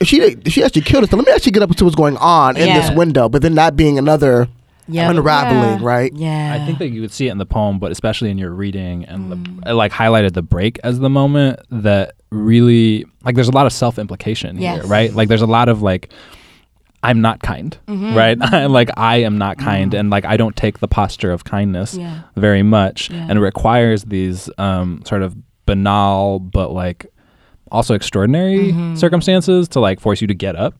if 0.00 0.08
she 0.08 0.20
if 0.20 0.52
she 0.52 0.62
actually 0.64 0.82
killed 0.82 1.04
herself, 1.04 1.18
let 1.18 1.26
me 1.26 1.32
actually 1.32 1.52
get 1.52 1.62
up 1.62 1.74
to 1.74 1.84
what's 1.84 1.96
going 1.96 2.16
on 2.18 2.56
in 2.56 2.66
this 2.74 2.90
window. 2.92 3.28
But 3.28 3.42
then 3.42 3.54
that 3.54 3.76
being 3.76 3.98
another 3.98 4.48
Yep. 4.86 5.12
unraveling, 5.12 5.80
Yeah. 5.80 5.86
right? 5.86 6.12
Yeah. 6.14 6.52
I 6.60 6.66
think 6.66 6.78
that 6.78 6.90
you 6.90 7.00
would 7.00 7.10
see 7.12 7.28
it 7.28 7.30
in 7.30 7.38
the 7.38 7.46
poem, 7.46 7.78
but 7.78 7.90
especially 7.90 8.30
in 8.30 8.36
your 8.36 8.50
reading, 8.50 9.06
and 9.06 9.32
Mm. 9.32 9.62
the, 9.64 9.70
it, 9.70 9.74
like 9.74 9.92
highlighted 9.92 10.34
the 10.34 10.42
break 10.42 10.78
as 10.84 10.98
the 10.98 11.08
moment 11.08 11.58
that 11.70 12.12
really 12.30 13.06
like. 13.24 13.34
There's 13.34 13.48
a 13.48 13.52
lot 13.52 13.64
of 13.64 13.72
self 13.72 13.98
implication 13.98 14.58
here, 14.58 14.82
right? 14.84 15.14
Like 15.14 15.28
there's 15.28 15.40
a 15.40 15.46
lot 15.46 15.70
of 15.70 15.80
like, 15.80 16.12
I'm 17.02 17.22
not 17.22 17.40
kind, 17.40 17.76
Mm-hmm. 17.88 18.14
right? 18.14 18.38
like 18.70 18.90
I 18.96 19.16
am 19.22 19.38
not 19.38 19.56
kind, 19.56 19.94
and 19.94 20.10
like 20.10 20.26
I 20.26 20.36
don't 20.36 20.54
take 20.54 20.80
the 20.80 20.88
posture 20.88 21.30
of 21.32 21.44
kindness 21.44 21.94
Yeah. 21.96 22.18
very 22.36 22.62
much, 22.62 23.08
Yeah. 23.10 23.26
and 23.28 23.38
it 23.38 23.42
requires 23.42 24.04
these 24.04 24.50
um, 24.58 25.00
sort 25.06 25.22
of 25.22 25.34
banal 25.66 26.40
but 26.40 26.72
like 26.72 27.06
also 27.74 27.94
extraordinary 27.94 28.72
Mm-hmm. 28.72 28.94
circumstances 28.94 29.68
to 29.68 29.80
like 29.80 30.00
force 30.00 30.20
you 30.20 30.26
to 30.28 30.34
get 30.34 30.54
up, 30.56 30.74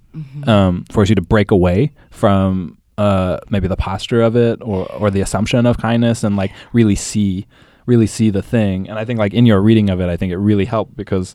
um, 0.47 0.85
force 0.91 1.09
you 1.09 1.15
to 1.17 1.23
break 1.23 1.51
away 1.51 1.91
from 2.11 2.79
uh, 2.97 3.39
maybe 3.51 3.67
the 3.69 3.77
posture 3.77 4.23
of 4.23 4.37
it 4.37 4.63
or 4.63 4.87
or 4.93 5.11
the 5.11 5.21
assumption 5.21 5.67
of 5.67 5.77
kindness 5.79 6.23
and 6.25 6.37
like 6.37 6.53
really 6.73 6.95
see 6.95 7.47
really 7.87 8.07
see 8.07 8.31
the 8.31 8.41
thing. 8.43 8.89
And 8.89 8.99
I 8.99 9.05
think 9.05 9.19
like 9.19 9.35
in 9.35 9.45
your 9.47 9.61
reading 9.61 9.91
of 9.91 10.01
it, 10.01 10.09
I 10.09 10.17
think 10.17 10.33
it 10.33 10.39
really 10.39 10.65
helped 10.65 10.97
because 10.97 11.35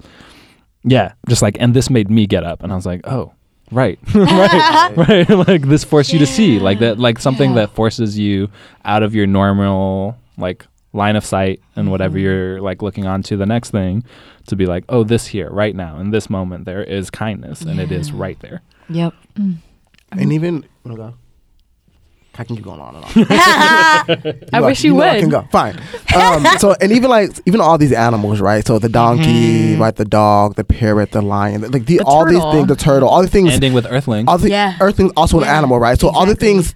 yeah, 0.83 1.13
just 1.27 1.41
like 1.41 1.57
and 1.59 1.73
this 1.73 1.89
made 1.89 2.09
me 2.09 2.25
get 2.25 2.43
up 2.43 2.63
and 2.63 2.71
I 2.71 2.75
was 2.75 2.85
like, 2.85 3.01
oh. 3.07 3.33
Right, 3.71 3.99
right, 4.15 4.91
right. 4.97 5.29
like 5.47 5.61
this 5.61 5.83
forced 5.83 6.11
you 6.11 6.17
to 6.17 6.25
see, 6.25 6.57
like 6.57 6.79
that, 6.79 6.97
like 6.97 7.19
something 7.19 7.51
Yeah. 7.51 7.67
that 7.67 7.75
forces 7.75 8.17
you 8.17 8.49
out 8.83 9.03
of 9.03 9.13
your 9.13 9.27
normal 9.27 10.17
like 10.39 10.65
line 10.93 11.15
of 11.15 11.23
sight 11.25 11.61
and 11.75 11.91
whatever 11.91 12.17
Mm-hmm. 12.17 12.23
you're 12.25 12.61
like 12.61 12.81
looking 12.81 13.05
on 13.05 13.21
to 13.23 13.37
the 13.37 13.45
next 13.45 13.69
thing 13.71 14.03
to 14.47 14.55
be 14.55 14.65
like 14.65 14.83
oh 14.89 15.03
this 15.03 15.27
here 15.27 15.49
right 15.51 15.75
now 15.75 15.99
in 15.99 16.09
this 16.09 16.29
moment 16.29 16.65
there 16.65 16.83
is 16.83 17.09
kindness 17.11 17.61
and 17.61 17.79
it 17.79 17.91
is 17.91 18.11
right 18.11 18.39
there 18.39 18.61
Yep. 18.89 19.13
And 19.37 20.33
even 20.33 20.65
wanna 20.83 20.97
go? 20.97 21.13
I 22.37 22.43
can 22.45 22.55
keep 22.55 22.63
going 22.65 22.79
on 22.79 22.95
and 22.95 23.03
on. 23.05 23.11
I 24.53 24.59
know 24.61 24.65
wish 24.67 24.83
you 24.83 24.93
know 24.93 25.01
I 25.01 25.19
can 25.19 25.29
go. 25.29 25.41
Fine. 25.51 25.77
Um, 26.15 26.45
so 26.57 26.73
and 26.79 26.91
even 26.93 27.09
like 27.09 27.31
even 27.45 27.59
all 27.59 27.77
these 27.77 27.91
animals, 27.91 28.39
right? 28.39 28.65
So 28.65 28.79
the 28.79 28.87
donkey, 28.87 29.75
right? 29.75 29.93
The 29.95 30.05
dog, 30.05 30.55
the 30.55 30.63
parrot, 30.63 31.11
the 31.11 31.21
lion, 31.21 31.61
like 31.63 31.85
the, 31.85 31.97
The 31.97 32.03
all 32.05 32.25
these 32.25 32.41
things, 32.53 32.67
the 32.69 32.77
turtle, 32.77 33.09
all 33.09 33.21
the 33.21 33.27
things. 33.27 33.51
ending 33.53 33.73
with 33.73 33.85
earthling 33.87 34.29
all 34.29 34.37
the 34.37 34.49
Yeah. 34.49 34.77
earthlings 34.79 35.11
also 35.17 35.39
an 35.41 35.47
animal, 35.49 35.79
right? 35.79 35.99
So 35.99 36.07
all 36.09 36.25
the 36.25 36.33
things 36.35 36.75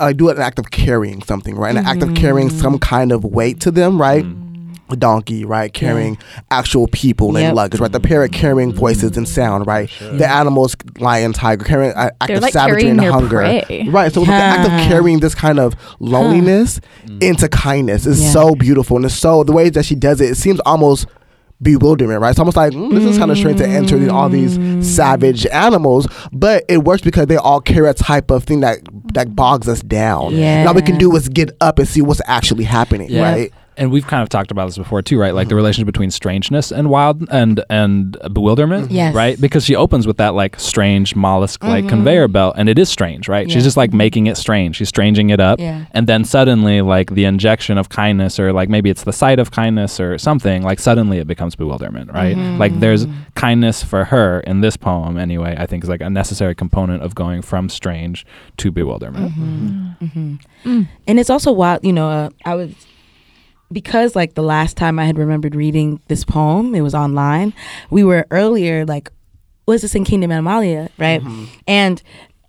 I 0.00 0.12
do 0.12 0.28
an 0.28 0.38
act 0.40 0.58
of 0.58 0.70
carrying 0.70 1.22
something, 1.22 1.54
right? 1.54 1.76
An 1.76 1.86
act 1.86 2.02
of 2.02 2.14
carrying 2.14 2.48
Mm-hmm. 2.48 2.58
some 2.58 2.78
kind 2.78 3.12
of 3.12 3.24
weight 3.24 3.60
to 3.60 3.70
them, 3.70 4.00
right? 4.00 4.24
A 4.90 4.96
donkey, 4.96 5.44
right? 5.44 5.72
Carrying 5.72 6.18
actual 6.50 6.88
people 6.88 7.32
Yep. 7.38 7.42
and 7.48 7.56
luggage, 7.56 7.80
right? 7.80 7.90
The 7.92 8.00
parrot 8.00 8.32
carrying 8.32 8.74
voices 8.74 9.16
and 9.16 9.26
sound, 9.26 9.66
right? 9.66 9.88
The 10.00 10.28
animals, 10.28 10.74
lion, 10.98 11.32
tiger, 11.32 11.64
carrying 11.64 11.92
a- 11.92 11.96
act 12.20 12.26
They're 12.26 12.36
of 12.38 12.42
like 12.42 12.52
savagery 12.52 12.88
and 12.90 13.00
hunger, 13.00 13.36
prey. 13.38 13.86
right? 13.88 14.12
So 14.12 14.22
it's 14.22 14.28
like 14.28 14.38
the 14.38 14.44
act 14.44 14.64
of 14.66 14.88
carrying 14.90 15.20
this 15.20 15.34
kind 15.34 15.58
of 15.60 15.74
loneliness 16.00 16.80
into 17.20 17.48
kindness 17.48 18.04
is 18.04 18.20
Yeah. 18.22 18.30
so 18.32 18.54
beautiful, 18.56 18.96
and 18.96 19.06
it's 19.06 19.14
so 19.14 19.44
the 19.44 19.52
way 19.52 19.70
that 19.70 19.84
she 19.84 19.94
does 19.94 20.20
it, 20.20 20.30
it 20.32 20.36
seems 20.36 20.60
almost 20.66 21.06
bewilderment, 21.62 22.20
right? 22.20 22.30
It's 22.30 22.40
almost 22.40 22.56
like 22.56 22.72
mm, 22.72 22.90
this 22.92 23.04
is 23.04 23.16
kind 23.18 23.30
of 23.30 23.38
strange 23.38 23.58
to 23.58 23.66
enter 23.66 23.96
the, 23.96 24.12
all 24.12 24.28
these 24.28 24.58
savage 24.86 25.46
animals, 25.46 26.08
but 26.32 26.64
it 26.68 26.78
works 26.78 27.02
because 27.02 27.26
they 27.28 27.36
all 27.36 27.60
carry 27.60 27.88
a 27.88 27.94
type 27.94 28.32
of 28.32 28.42
thing 28.42 28.60
that 28.60 28.80
that 29.14 29.34
bogs 29.36 29.68
us 29.68 29.80
down. 29.82 30.34
Yeah. 30.34 30.60
And 30.60 30.68
all 30.68 30.74
we 30.74 30.82
can 30.82 30.98
do 30.98 31.14
is 31.16 31.28
get 31.28 31.50
up 31.60 31.78
and 31.78 31.86
see 31.88 32.02
what's 32.02 32.20
actually 32.26 32.64
happening, 32.64 33.10
Yeah. 33.10 33.22
right? 33.30 33.52
And 33.76 33.90
we've 33.90 34.06
kind 34.06 34.22
of 34.22 34.28
talked 34.28 34.50
about 34.50 34.66
this 34.66 34.78
before 34.78 35.02
too 35.02 35.18
right? 35.18 35.34
Like 35.34 35.48
the 35.48 35.52
mm-hmm. 35.52 35.56
relationship 35.56 35.86
between 35.86 36.10
strangeness 36.10 36.72
and 36.72 36.90
wild 36.90 37.28
and 37.30 37.64
and 37.70 38.16
bewilderment 38.32 38.86
mm-hmm. 38.86 38.94
Yes. 38.94 39.14
right? 39.14 39.40
Because 39.40 39.64
she 39.64 39.76
opens 39.76 40.06
with 40.06 40.16
that 40.18 40.34
like 40.34 40.58
strange 40.58 41.14
mollusk 41.16 41.62
like 41.62 41.84
mm-hmm. 41.84 41.88
conveyor 41.88 42.28
belt 42.28 42.54
and 42.58 42.68
it 42.68 42.78
is 42.78 42.88
strange 42.88 43.28
right? 43.28 43.48
Yeah. 43.48 43.54
she's 43.54 43.64
just 43.64 43.76
like 43.76 43.92
making 43.92 44.26
it 44.26 44.36
strange. 44.36 44.76
She's 44.76 44.88
stranging 44.88 45.30
it 45.30 45.40
up. 45.40 45.58
Yeah. 45.58 45.86
and 45.92 46.06
then 46.06 46.24
suddenly 46.24 46.80
like 46.80 47.10
the 47.10 47.24
injection 47.24 47.78
of 47.78 47.88
kindness 47.88 48.38
or 48.38 48.52
like 48.52 48.68
maybe 48.68 48.90
it's 48.90 49.04
the 49.04 49.12
sight 49.12 49.38
of 49.38 49.50
kindness 49.50 50.00
or 50.00 50.18
something 50.18 50.62
like 50.62 50.78
suddenly 50.80 51.18
it 51.18 51.26
becomes 51.26 51.54
bewilderment 51.56 52.12
right? 52.12 52.36
Like 52.36 52.78
there's 52.80 53.06
kindness 53.34 53.82
for 53.82 54.04
her 54.04 54.40
in 54.40 54.60
this 54.60 54.76
poem 54.76 55.18
anyway 55.18 55.54
i 55.58 55.66
think 55.66 55.82
is 55.82 55.88
like 55.88 56.00
a 56.00 56.10
necessary 56.10 56.54
component 56.54 57.02
of 57.02 57.14
going 57.14 57.42
from 57.42 57.68
strange 57.68 58.24
to 58.56 58.70
bewilderment. 58.70 59.32
Mm-hmm. 59.32 60.34
Mm. 60.64 60.88
And 61.06 61.20
it's 61.20 61.30
also 61.30 61.52
wild, 61.52 61.84
you 61.84 61.92
know, 61.92 62.08
uh, 62.08 62.30
I 62.44 62.54
was 62.54 62.74
because 63.72 64.14
like 64.14 64.34
the 64.34 64.42
last 64.42 64.76
time 64.76 64.98
I 64.98 65.04
had 65.04 65.18
remembered 65.18 65.54
reading 65.54 66.00
this 66.08 66.24
poem, 66.24 66.74
it 66.74 66.80
was 66.80 66.94
online. 66.94 67.54
We 67.90 68.04
were 68.04 68.26
earlier 68.30 68.84
like 68.84 69.10
was 69.66 69.82
this 69.82 69.94
in 69.94 70.04
Kingdom 70.04 70.32
Animalia, 70.32 70.90
right? 70.98 71.22
Mm-hmm. 71.22 71.44
And 71.68 72.02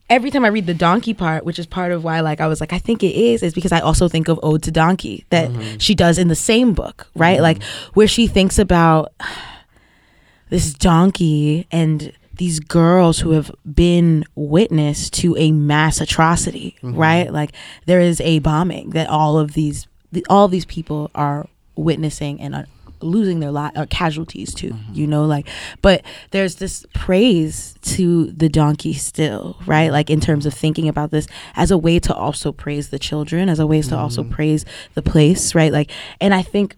every 0.10 0.32
time 0.32 0.46
I 0.46 0.50
read 0.50 0.65
the 0.65 0.74
donkey 0.74 1.13
part, 1.13 1.46
which 1.46 1.60
is 1.60 1.65
part 1.65 1.92
of 1.92 2.03
why 2.03 2.20
like 2.22 2.42
I 2.42 2.48
was 2.48 2.60
like 2.60 2.74
I 2.74 2.80
think 2.80 3.03
it 3.03 3.15
is 3.15 3.44
is 3.44 3.53
because 3.53 3.72
I 3.72 3.80
also 3.80 4.08
think 4.08 4.27
of 4.27 4.39
Ode 4.44 4.63
to 4.63 4.72
Donkey 4.72 5.25
that 5.30 5.50
mm-hmm. 5.50 5.77
she 5.77 5.96
does 5.96 6.18
in 6.18 6.27
the 6.27 6.36
same 6.36 6.74
book, 6.74 7.08
right? 7.15 7.36
Mm-hmm. 7.36 7.44
Like 7.44 7.63
where 7.94 8.08
she 8.08 8.27
thinks 8.27 8.60
about 8.60 9.13
this 10.50 10.74
donkey 10.74 11.68
and 11.72 12.13
these 12.36 12.60
girls 12.60 13.20
who 13.20 13.32
have 13.32 13.51
been 13.74 14.25
witness 14.36 15.10
to 15.10 15.36
a 15.38 15.51
mass 15.51 16.01
atrocity, 16.01 16.75
right? 16.82 17.32
Like 17.32 17.51
there 17.86 18.00
is 18.00 18.20
a 18.22 18.39
bombing 18.39 18.92
that 18.92 19.08
all 19.08 19.38
of 19.38 19.53
these 19.53 19.88
the, 20.13 20.25
all 20.29 20.48
these 20.48 20.65
people 20.65 21.12
are 21.15 21.48
witnessing 21.75 22.39
and 22.39 22.55
uh, 22.55 22.63
losing 23.01 23.39
their 23.41 23.51
lot 23.51 23.75
uh, 23.75 23.86
casualties 23.89 24.53
too 24.53 24.74
you 24.93 25.05
know 25.05 25.25
like 25.25 25.48
but 25.82 26.03
there's 26.32 26.55
this 26.55 26.86
praise 26.93 27.75
to 27.82 28.27
the 28.32 28.48
donkey 28.48 28.93
still 28.93 29.58
right? 29.65 29.91
Like 29.91 30.10
in 30.10 30.22
terms 30.22 30.46
of 30.46 30.53
thinking 30.53 30.88
about 30.88 31.12
this 31.12 31.27
as 31.55 31.70
a 31.72 31.77
way 31.77 32.00
to 32.00 32.13
also 32.13 32.51
praise 32.51 32.89
the 32.89 33.00
children 33.00 33.50
as 33.50 33.60
a 33.60 33.67
way 33.67 33.82
to 33.82 33.98
also 33.98 34.24
praise 34.24 34.65
the 34.93 35.01
place 35.01 35.53
right? 35.53 35.72
Like 35.74 35.91
and 36.22 36.34
i 36.34 36.41
think 36.41 36.77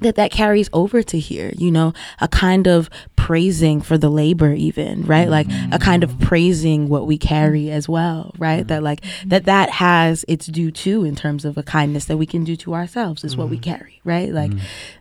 that 0.00 0.16
that 0.16 0.30
carries 0.30 0.68
over 0.72 1.02
to 1.02 1.18
here 1.18 1.52
you 1.56 1.70
know 1.70 1.92
a 2.20 2.28
kind 2.28 2.66
of 2.66 2.90
praising 3.26 3.80
for 3.80 3.98
the 3.98 4.08
labor 4.08 4.52
even 4.52 5.02
right? 5.02 5.28
Like 5.28 5.48
a 5.72 5.80
kind 5.80 6.04
of 6.04 6.10
mm-hmm. 6.10 6.26
praising 6.26 6.88
what 6.88 7.08
we 7.08 7.18
carry 7.18 7.72
as 7.72 7.88
well 7.88 8.32
right? 8.38 8.64
That 8.66 8.84
like 8.84 9.00
mm-hmm. 9.00 9.30
that 9.30 9.46
that 9.46 9.70
has 9.70 10.24
its 10.28 10.46
due 10.46 10.70
too 10.70 11.04
in 11.04 11.16
terms 11.16 11.44
of 11.44 11.58
a 11.58 11.64
kindness 11.64 12.04
that 12.04 12.18
we 12.18 12.26
can 12.26 12.44
do 12.44 12.54
to 12.56 12.74
ourselves 12.74 13.24
is 13.24 13.36
what 13.36 13.48
we 13.48 13.56
mm-hmm. 13.56 13.70
carry 13.70 14.00
right? 14.04 14.30
Like 14.30 14.52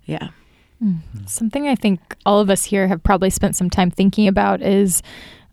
yeah. 0.05 0.29
Hmm. 0.79 0.95
Something 1.27 1.67
I 1.67 1.75
think 1.75 2.15
all 2.25 2.39
of 2.39 2.49
us 2.49 2.63
here 2.63 2.87
have 2.87 3.03
probably 3.03 3.29
spent 3.29 3.55
some 3.55 3.69
time 3.69 3.91
thinking 3.91 4.27
about 4.27 4.63
is 4.63 5.03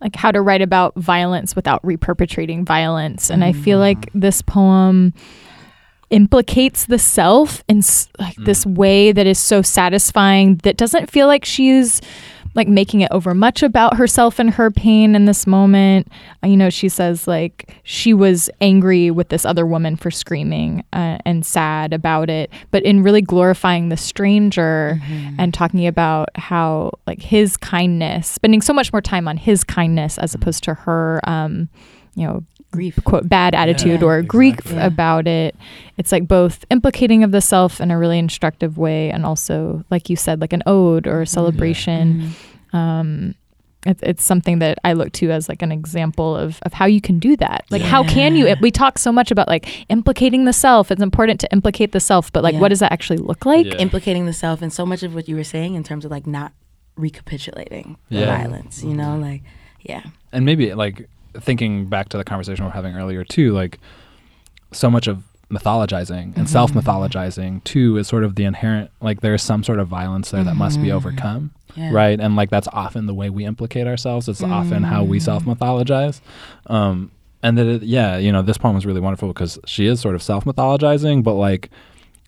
like 0.00 0.16
how 0.16 0.32
to 0.32 0.40
write 0.40 0.62
about 0.62 0.94
violence 0.96 1.54
without 1.54 1.82
reperpetrating 1.82 2.64
violence. 2.64 3.30
And 3.30 3.44
I 3.44 3.52
feel 3.52 3.78
like 3.78 4.10
this 4.14 4.40
poem 4.40 5.12
implicates 6.12 6.86
the 6.86 6.98
self 6.98 7.64
in 7.68 7.82
like 8.18 8.36
this 8.36 8.64
way 8.66 9.10
that 9.12 9.26
is 9.26 9.38
so 9.38 9.62
satisfying 9.62 10.56
that 10.56 10.76
doesn't 10.76 11.10
feel 11.10 11.26
like 11.26 11.44
she's 11.44 12.00
like 12.54 12.68
making 12.68 13.00
it 13.00 13.10
over 13.10 13.32
much 13.32 13.62
about 13.62 13.96
herself 13.96 14.38
and 14.38 14.50
her 14.50 14.70
pain 14.70 15.14
in 15.14 15.24
this 15.24 15.46
moment. 15.46 16.06
Uh, 16.44 16.48
You 16.48 16.56
know, 16.58 16.68
she 16.68 16.90
says 16.90 17.26
like 17.26 17.74
she 17.82 18.12
was 18.12 18.50
angry 18.60 19.10
with 19.10 19.30
this 19.30 19.46
other 19.46 19.64
woman 19.64 19.96
for 19.96 20.10
screaming 20.10 20.84
uh, 20.92 21.16
and 21.24 21.46
sad 21.46 21.94
about 21.94 22.28
it, 22.28 22.52
but 22.70 22.82
in 22.82 23.02
really 23.02 23.22
glorifying 23.22 23.88
the 23.88 23.96
stranger 23.96 25.00
and 25.38 25.54
talking 25.54 25.86
about 25.86 26.28
how 26.36 26.92
like 27.06 27.22
his 27.22 27.56
kindness, 27.56 28.28
spending 28.28 28.60
so 28.60 28.74
much 28.74 28.92
more 28.92 29.00
time 29.00 29.26
on 29.26 29.38
his 29.38 29.64
kindness 29.64 30.18
as 30.18 30.34
opposed 30.34 30.62
to 30.64 30.74
her, 30.74 31.22
um, 31.24 31.70
you 32.14 32.26
know, 32.26 32.44
grief 32.72 32.98
quote 33.04 33.28
bad 33.28 33.54
attitude 33.54 34.00
Yeah, 34.00 34.06
or 34.08 34.22
grief 34.22 34.58
exactly. 34.58 34.82
about 34.84 35.26
it. 35.28 35.54
It's 35.98 36.10
like 36.10 36.26
both 36.26 36.64
implicating 36.70 37.22
of 37.22 37.30
the 37.30 37.40
self 37.40 37.80
in 37.80 37.90
a 37.92 37.98
really 37.98 38.18
instructive 38.18 38.76
way 38.78 39.10
and 39.10 39.24
also 39.24 39.84
like 39.90 40.10
you 40.10 40.16
said 40.16 40.40
like 40.40 40.52
an 40.52 40.62
ode 40.66 41.06
or 41.06 41.20
a 41.22 41.26
celebration. 41.26 42.30
Um 42.72 43.34
it's, 43.84 44.00
it's 44.04 44.22
something 44.24 44.60
that 44.60 44.78
i 44.84 44.92
look 44.92 45.10
to 45.10 45.32
as 45.32 45.48
like 45.48 45.60
an 45.60 45.72
example 45.72 46.36
of, 46.36 46.60
of 46.62 46.72
how 46.72 46.86
you 46.86 47.00
can 47.00 47.18
do 47.18 47.36
that. 47.38 47.64
Like 47.68 47.82
how 47.82 48.04
can 48.04 48.36
you? 48.36 48.54
We 48.60 48.70
talk 48.70 48.96
so 48.98 49.10
much 49.12 49.30
about 49.32 49.48
like 49.48 49.84
implicating 49.90 50.44
the 50.44 50.52
self. 50.52 50.90
It's 50.92 51.02
important 51.02 51.40
to 51.40 51.48
implicate 51.52 51.90
the 51.92 52.00
self 52.00 52.32
but 52.32 52.42
like 52.44 52.54
Yeah. 52.54 52.60
what 52.60 52.68
does 52.68 52.78
that 52.80 52.92
actually 52.92 53.18
look 53.18 53.44
like? 53.44 53.66
Yeah. 53.66 53.76
implicating 53.76 54.26
the 54.26 54.32
self 54.32 54.62
and 54.62 54.72
so 54.72 54.86
much 54.86 55.02
of 55.02 55.14
what 55.14 55.28
you 55.28 55.36
were 55.36 55.44
saying 55.44 55.74
in 55.74 55.82
terms 55.82 56.04
of 56.04 56.10
like 56.10 56.26
not 56.26 56.52
recapitulating 56.96 57.96
the 58.10 58.24
violence 58.26 58.82
you 58.84 58.94
know 58.94 59.16
like 59.18 59.42
yeah. 59.80 60.04
And 60.30 60.44
maybe 60.46 60.72
like 60.74 61.08
thinking 61.40 61.86
back 61.86 62.08
to 62.10 62.16
the 62.16 62.24
conversation 62.24 62.64
we 62.64 62.70
are 62.70 62.74
having 62.74 62.96
earlier 62.96 63.24
too 63.24 63.52
like 63.52 63.78
so 64.72 64.90
much 64.90 65.06
of 65.06 65.22
mythologizing 65.50 66.34
and 66.36 66.48
self 66.48 66.72
mythologizing 66.72 67.62
too 67.64 67.96
is 67.98 68.08
sort 68.08 68.24
of 68.24 68.36
the 68.36 68.44
inherent 68.44 68.90
like 69.00 69.20
there's 69.20 69.42
some 69.42 69.62
sort 69.62 69.78
of 69.78 69.86
violence 69.88 70.30
there 70.30 70.42
that 70.44 70.56
must 70.56 70.80
be 70.80 70.90
overcome 70.90 71.50
Yeah. 71.76 71.90
right 71.92 72.18
and 72.18 72.36
like 72.36 72.48
that's 72.50 72.68
often 72.72 73.04
the 73.06 73.12
way 73.14 73.28
we 73.28 73.44
implicate 73.44 73.86
ourselves 73.86 74.28
it's 74.28 74.42
often 74.42 74.82
how 74.82 75.04
we 75.04 75.20
self 75.20 75.44
mythologize 75.44 76.20
um 76.68 77.10
and 77.42 77.58
that 77.58 77.66
it, 77.66 77.82
yeah 77.82 78.16
you 78.16 78.32
know 78.32 78.40
this 78.40 78.56
poem 78.56 78.76
is 78.76 78.86
really 78.86 79.00
wonderful 79.00 79.28
because 79.28 79.58
she 79.66 79.86
is 79.86 80.00
sort 80.00 80.14
of 80.14 80.22
self 80.22 80.44
mythologizing 80.46 81.22
but 81.22 81.34
like 81.34 81.68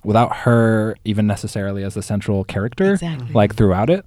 without 0.04 0.36
her 0.36 0.94
even 1.06 1.26
necessarily 1.26 1.82
as 1.82 1.94
the 1.94 2.02
central 2.02 2.44
character 2.44 2.92
Exactly. 2.92 3.32
like 3.32 3.54
throughout 3.54 3.88
it 3.88 4.04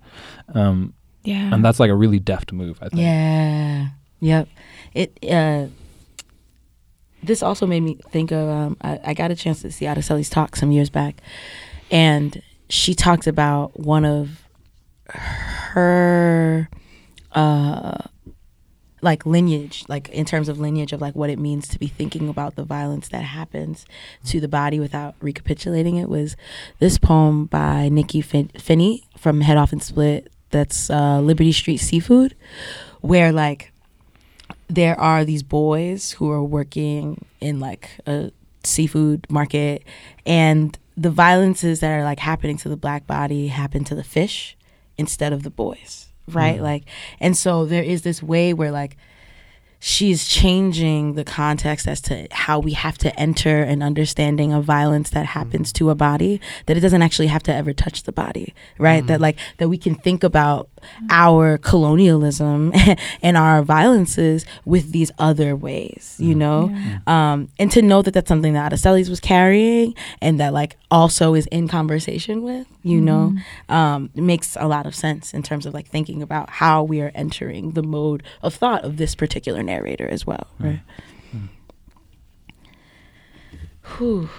um 0.53 0.93
yeah 1.23 1.51
and 1.53 1.65
that's 1.65 1.79
like 1.79 1.89
a 1.89 1.95
really 1.95 2.19
deft 2.19 2.53
move 2.53 2.77
i 2.83 2.89
think 2.89 3.01
Yeah. 3.01 3.87
Yep. 4.19 4.47
It 4.93 5.17
uh 5.29 5.67
this 7.23 7.43
also 7.43 7.65
made 7.65 7.81
me 7.81 7.97
think 8.09 8.31
of 8.31 8.47
um 8.47 8.77
I, 8.81 8.99
I 9.05 9.13
got 9.13 9.31
a 9.31 9.35
chance 9.35 9.61
to 9.61 9.71
see 9.71 9.85
Aracelis 9.85 10.31
talk 10.31 10.55
some 10.55 10.71
years 10.71 10.89
back 10.89 11.21
and 11.91 12.41
she 12.69 12.93
talked 12.93 13.27
about 13.27 13.79
one 13.79 14.05
of 14.05 14.43
her 15.09 16.69
uh 17.33 17.97
like 19.01 19.25
lineage 19.25 19.85
like 19.87 20.09
in 20.09 20.25
terms 20.25 20.49
of 20.49 20.59
lineage 20.59 20.91
of 20.91 20.99
like 21.01 21.15
what 21.15 21.29
it 21.29 21.37
means 21.37 21.67
to 21.67 21.77
be 21.77 21.87
thinking 21.87 22.27
about 22.27 22.55
the 22.55 22.63
violence 22.63 23.09
that 23.09 23.21
happens 23.23 23.85
to 24.25 24.39
the 24.39 24.47
body 24.47 24.79
without 24.79 25.15
recapitulating 25.21 25.97
it 25.97 26.09
was 26.09 26.35
this 26.79 26.97
poem 26.97 27.45
by 27.45 27.89
Nikky 27.91 28.23
fin- 28.23 28.51
Finney 28.57 29.07
from 29.15 29.41
Head 29.41 29.57
Off 29.57 29.71
and 29.71 29.83
Split 29.83 30.31
that's 30.49 30.89
uh, 30.89 31.19
Liberty 31.19 31.51
Street 31.51 31.77
Seafood 31.77 32.35
where 33.01 33.31
like 33.31 33.71
there 34.69 34.99
are 34.99 35.23
these 35.23 35.43
boys 35.43 36.11
who 36.11 36.29
are 36.29 36.43
working 36.43 37.25
in 37.39 37.59
like 37.59 37.89
a 38.05 38.31
seafood 38.63 39.25
market 39.29 39.83
and 40.25 40.77
the 40.97 41.09
violences 41.09 41.79
that 41.79 41.91
are 41.91 42.03
like 42.03 42.19
happening 42.19 42.57
to 42.57 42.67
the 42.67 42.75
black 42.75 43.07
body 43.07 43.47
happen 43.47 43.83
to 43.85 43.95
the 43.95 44.03
fish 44.03 44.57
instead 44.97 45.31
of 45.31 45.43
the 45.43 45.49
boys 45.49 46.07
right? 46.27 46.59
Mm. 46.59 46.63
Like 46.63 46.83
and 47.19 47.35
so 47.35 47.65
there 47.65 47.83
is 47.83 48.01
this 48.01 48.21
way 48.21 48.53
where 48.53 48.71
like 48.71 48.97
she's 49.79 50.27
changing 50.27 51.13
the 51.13 51.23
context 51.23 51.87
as 51.87 52.01
to 52.01 52.27
how 52.31 52.57
we 52.57 52.73
have 52.73 52.97
to 52.97 53.15
enter 53.19 53.61
an 53.61 53.83
understanding 53.83 54.51
of 54.51 54.63
violence 54.63 55.11
that 55.11 55.27
happens 55.27 55.71
mm. 55.71 55.75
to 55.75 55.89
a 55.89 55.95
body 55.95 56.41
that 56.65 56.75
it 56.75 56.79
doesn't 56.79 57.01
actually 57.03 57.27
have 57.27 57.43
to 57.43 57.53
ever 57.53 57.73
touch 57.73 58.03
the 58.03 58.11
body 58.11 58.53
right? 58.77 59.03
Mm. 59.03 59.07
That 59.07 59.21
like 59.21 59.37
that 59.57 59.69
we 59.69 59.77
can 59.77 59.95
think 59.95 60.23
about 60.23 60.69
our 61.09 61.57
colonialism 61.57 62.73
and 63.21 63.37
our 63.37 63.61
violences 63.63 64.45
with 64.65 64.91
these 64.91 65.11
other 65.19 65.55
ways 65.55 66.15
you 66.19 66.35
know? 66.35 66.75
Um 67.05 67.49
and 67.59 67.71
to 67.71 67.81
know 67.81 68.01
that 68.01 68.13
that's 68.13 68.27
something 68.27 68.53
that 68.53 68.71
Aracelis 68.71 69.09
was 69.09 69.19
carrying 69.19 69.95
and 70.21 70.39
that 70.39 70.53
like 70.53 70.77
also 70.89 71.33
is 71.33 71.47
in 71.47 71.67
conversation 71.67 72.43
with 72.43 72.67
you 72.83 73.01
know 73.01 73.35
um 73.69 74.09
makes 74.15 74.55
a 74.59 74.67
lot 74.67 74.85
of 74.85 74.95
sense 74.95 75.33
in 75.33 75.43
terms 75.43 75.65
of 75.65 75.73
like 75.73 75.87
thinking 75.87 76.21
about 76.21 76.49
how 76.49 76.83
we 76.83 77.01
are 77.01 77.11
entering 77.15 77.71
the 77.71 77.83
mode 77.83 78.23
of 78.41 78.53
thought 78.53 78.83
of 78.83 78.97
this 78.97 79.15
particular 79.15 79.63
narrator 79.63 80.07
as 80.07 80.25
well. 80.25 80.47
Right. 80.59 80.81
Whew. 83.97 84.29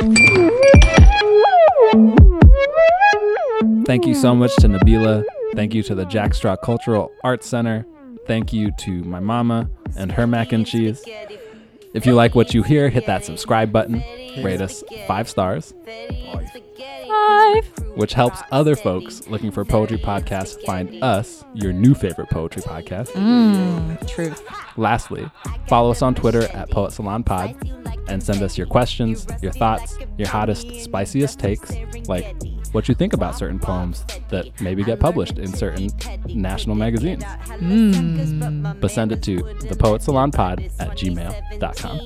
Thank 0.00 0.18
you 0.18 0.33
so 4.14 4.34
much 4.34 4.54
to 4.56 4.66
Nabila. 4.68 5.24
Thank 5.54 5.72
you 5.72 5.82
to 5.84 5.94
the 5.94 6.04
Jack 6.06 6.34
Straw 6.34 6.56
Cultural 6.56 7.12
Arts 7.22 7.46
Center. 7.46 7.86
Thank 8.26 8.52
you 8.52 8.72
to 8.78 9.04
my 9.04 9.20
mama 9.20 9.70
and 9.96 10.10
her 10.10 10.26
mac 10.26 10.52
and 10.52 10.66
cheese. 10.66 11.04
If 11.94 12.04
you 12.06 12.14
like 12.14 12.34
what 12.34 12.54
you 12.54 12.64
hear, 12.64 12.88
hit 12.88 13.06
that 13.06 13.24
subscribe 13.24 13.70
button, 13.70 14.02
rate 14.42 14.60
us 14.60 14.82
five 15.06 15.28
stars, 15.28 15.74
Five. 17.06 17.66
which 17.94 18.14
helps 18.14 18.40
other 18.50 18.74
folks 18.74 19.28
looking 19.28 19.52
for 19.52 19.64
poetry 19.64 19.98
podcasts 19.98 20.60
find 20.66 21.00
us, 21.02 21.44
your 21.54 21.72
new 21.72 21.94
favorite 21.94 22.30
poetry 22.30 22.62
podcast. 22.62 23.10
Mm, 23.12 24.08
truth 24.08 24.42
Lastly, 24.76 25.30
follow 25.68 25.92
us 25.92 26.02
on 26.02 26.16
Twitter 26.16 26.42
at 26.52 26.68
Poet 26.70 26.90
Salon 26.90 27.22
Pod 27.22 27.56
and 28.08 28.20
send 28.20 28.42
us 28.42 28.58
your 28.58 28.66
questions, 28.66 29.24
your 29.40 29.52
thoughts, 29.52 29.96
your 30.18 30.26
hottest, 30.28 30.68
spiciest 30.82 31.38
takes, 31.38 31.70
like 32.08 32.34
what 32.74 32.88
you 32.88 32.94
think 32.94 33.12
about 33.12 33.38
certain 33.38 33.60
poems 33.60 34.04
that 34.30 34.60
maybe 34.60 34.82
get 34.82 34.98
published 34.98 35.38
in 35.38 35.46
certain 35.46 35.88
national 36.26 36.74
magazines. 36.74 37.22
Hmm. 37.24 38.72
But 38.80 38.90
send 38.90 39.12
it 39.12 39.22
to 39.22 39.36
thepoetsalonpod 39.38 40.72
at 40.80 40.90
gmail.com. 40.90 41.98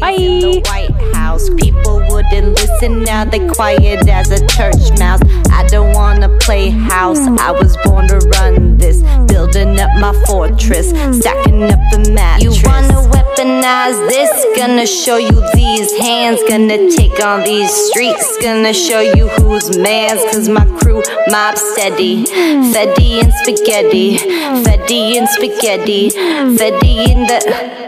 Bye. 0.00 0.10
In 0.10 0.40
the 0.40 0.60
White 0.66 1.14
House, 1.14 1.48
people 1.50 2.00
wouldn't 2.10 2.54
listen. 2.58 3.04
Now 3.04 3.24
they 3.24 3.46
quiet 3.48 4.08
as 4.08 4.30
a 4.32 4.44
church 4.48 4.98
mouse. 4.98 5.20
I 5.50 5.64
don't 5.68 5.94
wanna 5.94 6.28
play 6.40 6.70
house. 6.70 7.20
I 7.20 7.52
was 7.52 7.76
born 7.84 8.08
to 8.08 8.18
run 8.40 8.76
this, 8.76 9.02
building 9.30 9.78
up 9.78 9.90
my 10.00 10.12
fortress, 10.26 10.88
stacking 10.90 11.64
up 11.70 11.80
the 11.92 12.10
mattress. 12.12 12.62
You 12.62 12.68
wanna 12.68 13.09
this? 13.36 14.46
Gonna 14.56 14.86
show 14.86 15.16
you 15.16 15.42
these 15.54 15.96
hands. 15.98 16.40
Gonna 16.48 16.90
take 16.90 17.22
on 17.24 17.44
these 17.44 17.70
streets. 17.88 18.38
Gonna 18.42 18.72
show 18.72 19.00
you 19.00 19.28
who's 19.28 19.76
man's. 19.78 20.22
Cause 20.32 20.48
my 20.48 20.64
crew 20.80 21.02
mob 21.28 21.56
steady. 21.56 22.24
Fetty 22.24 23.22
and 23.22 23.32
spaghetti. 23.32 24.18
Fetty 24.18 25.16
and 25.16 25.28
spaghetti. 25.28 26.10
Fetty 26.10 27.08
in 27.08 27.26
the. 27.26 27.79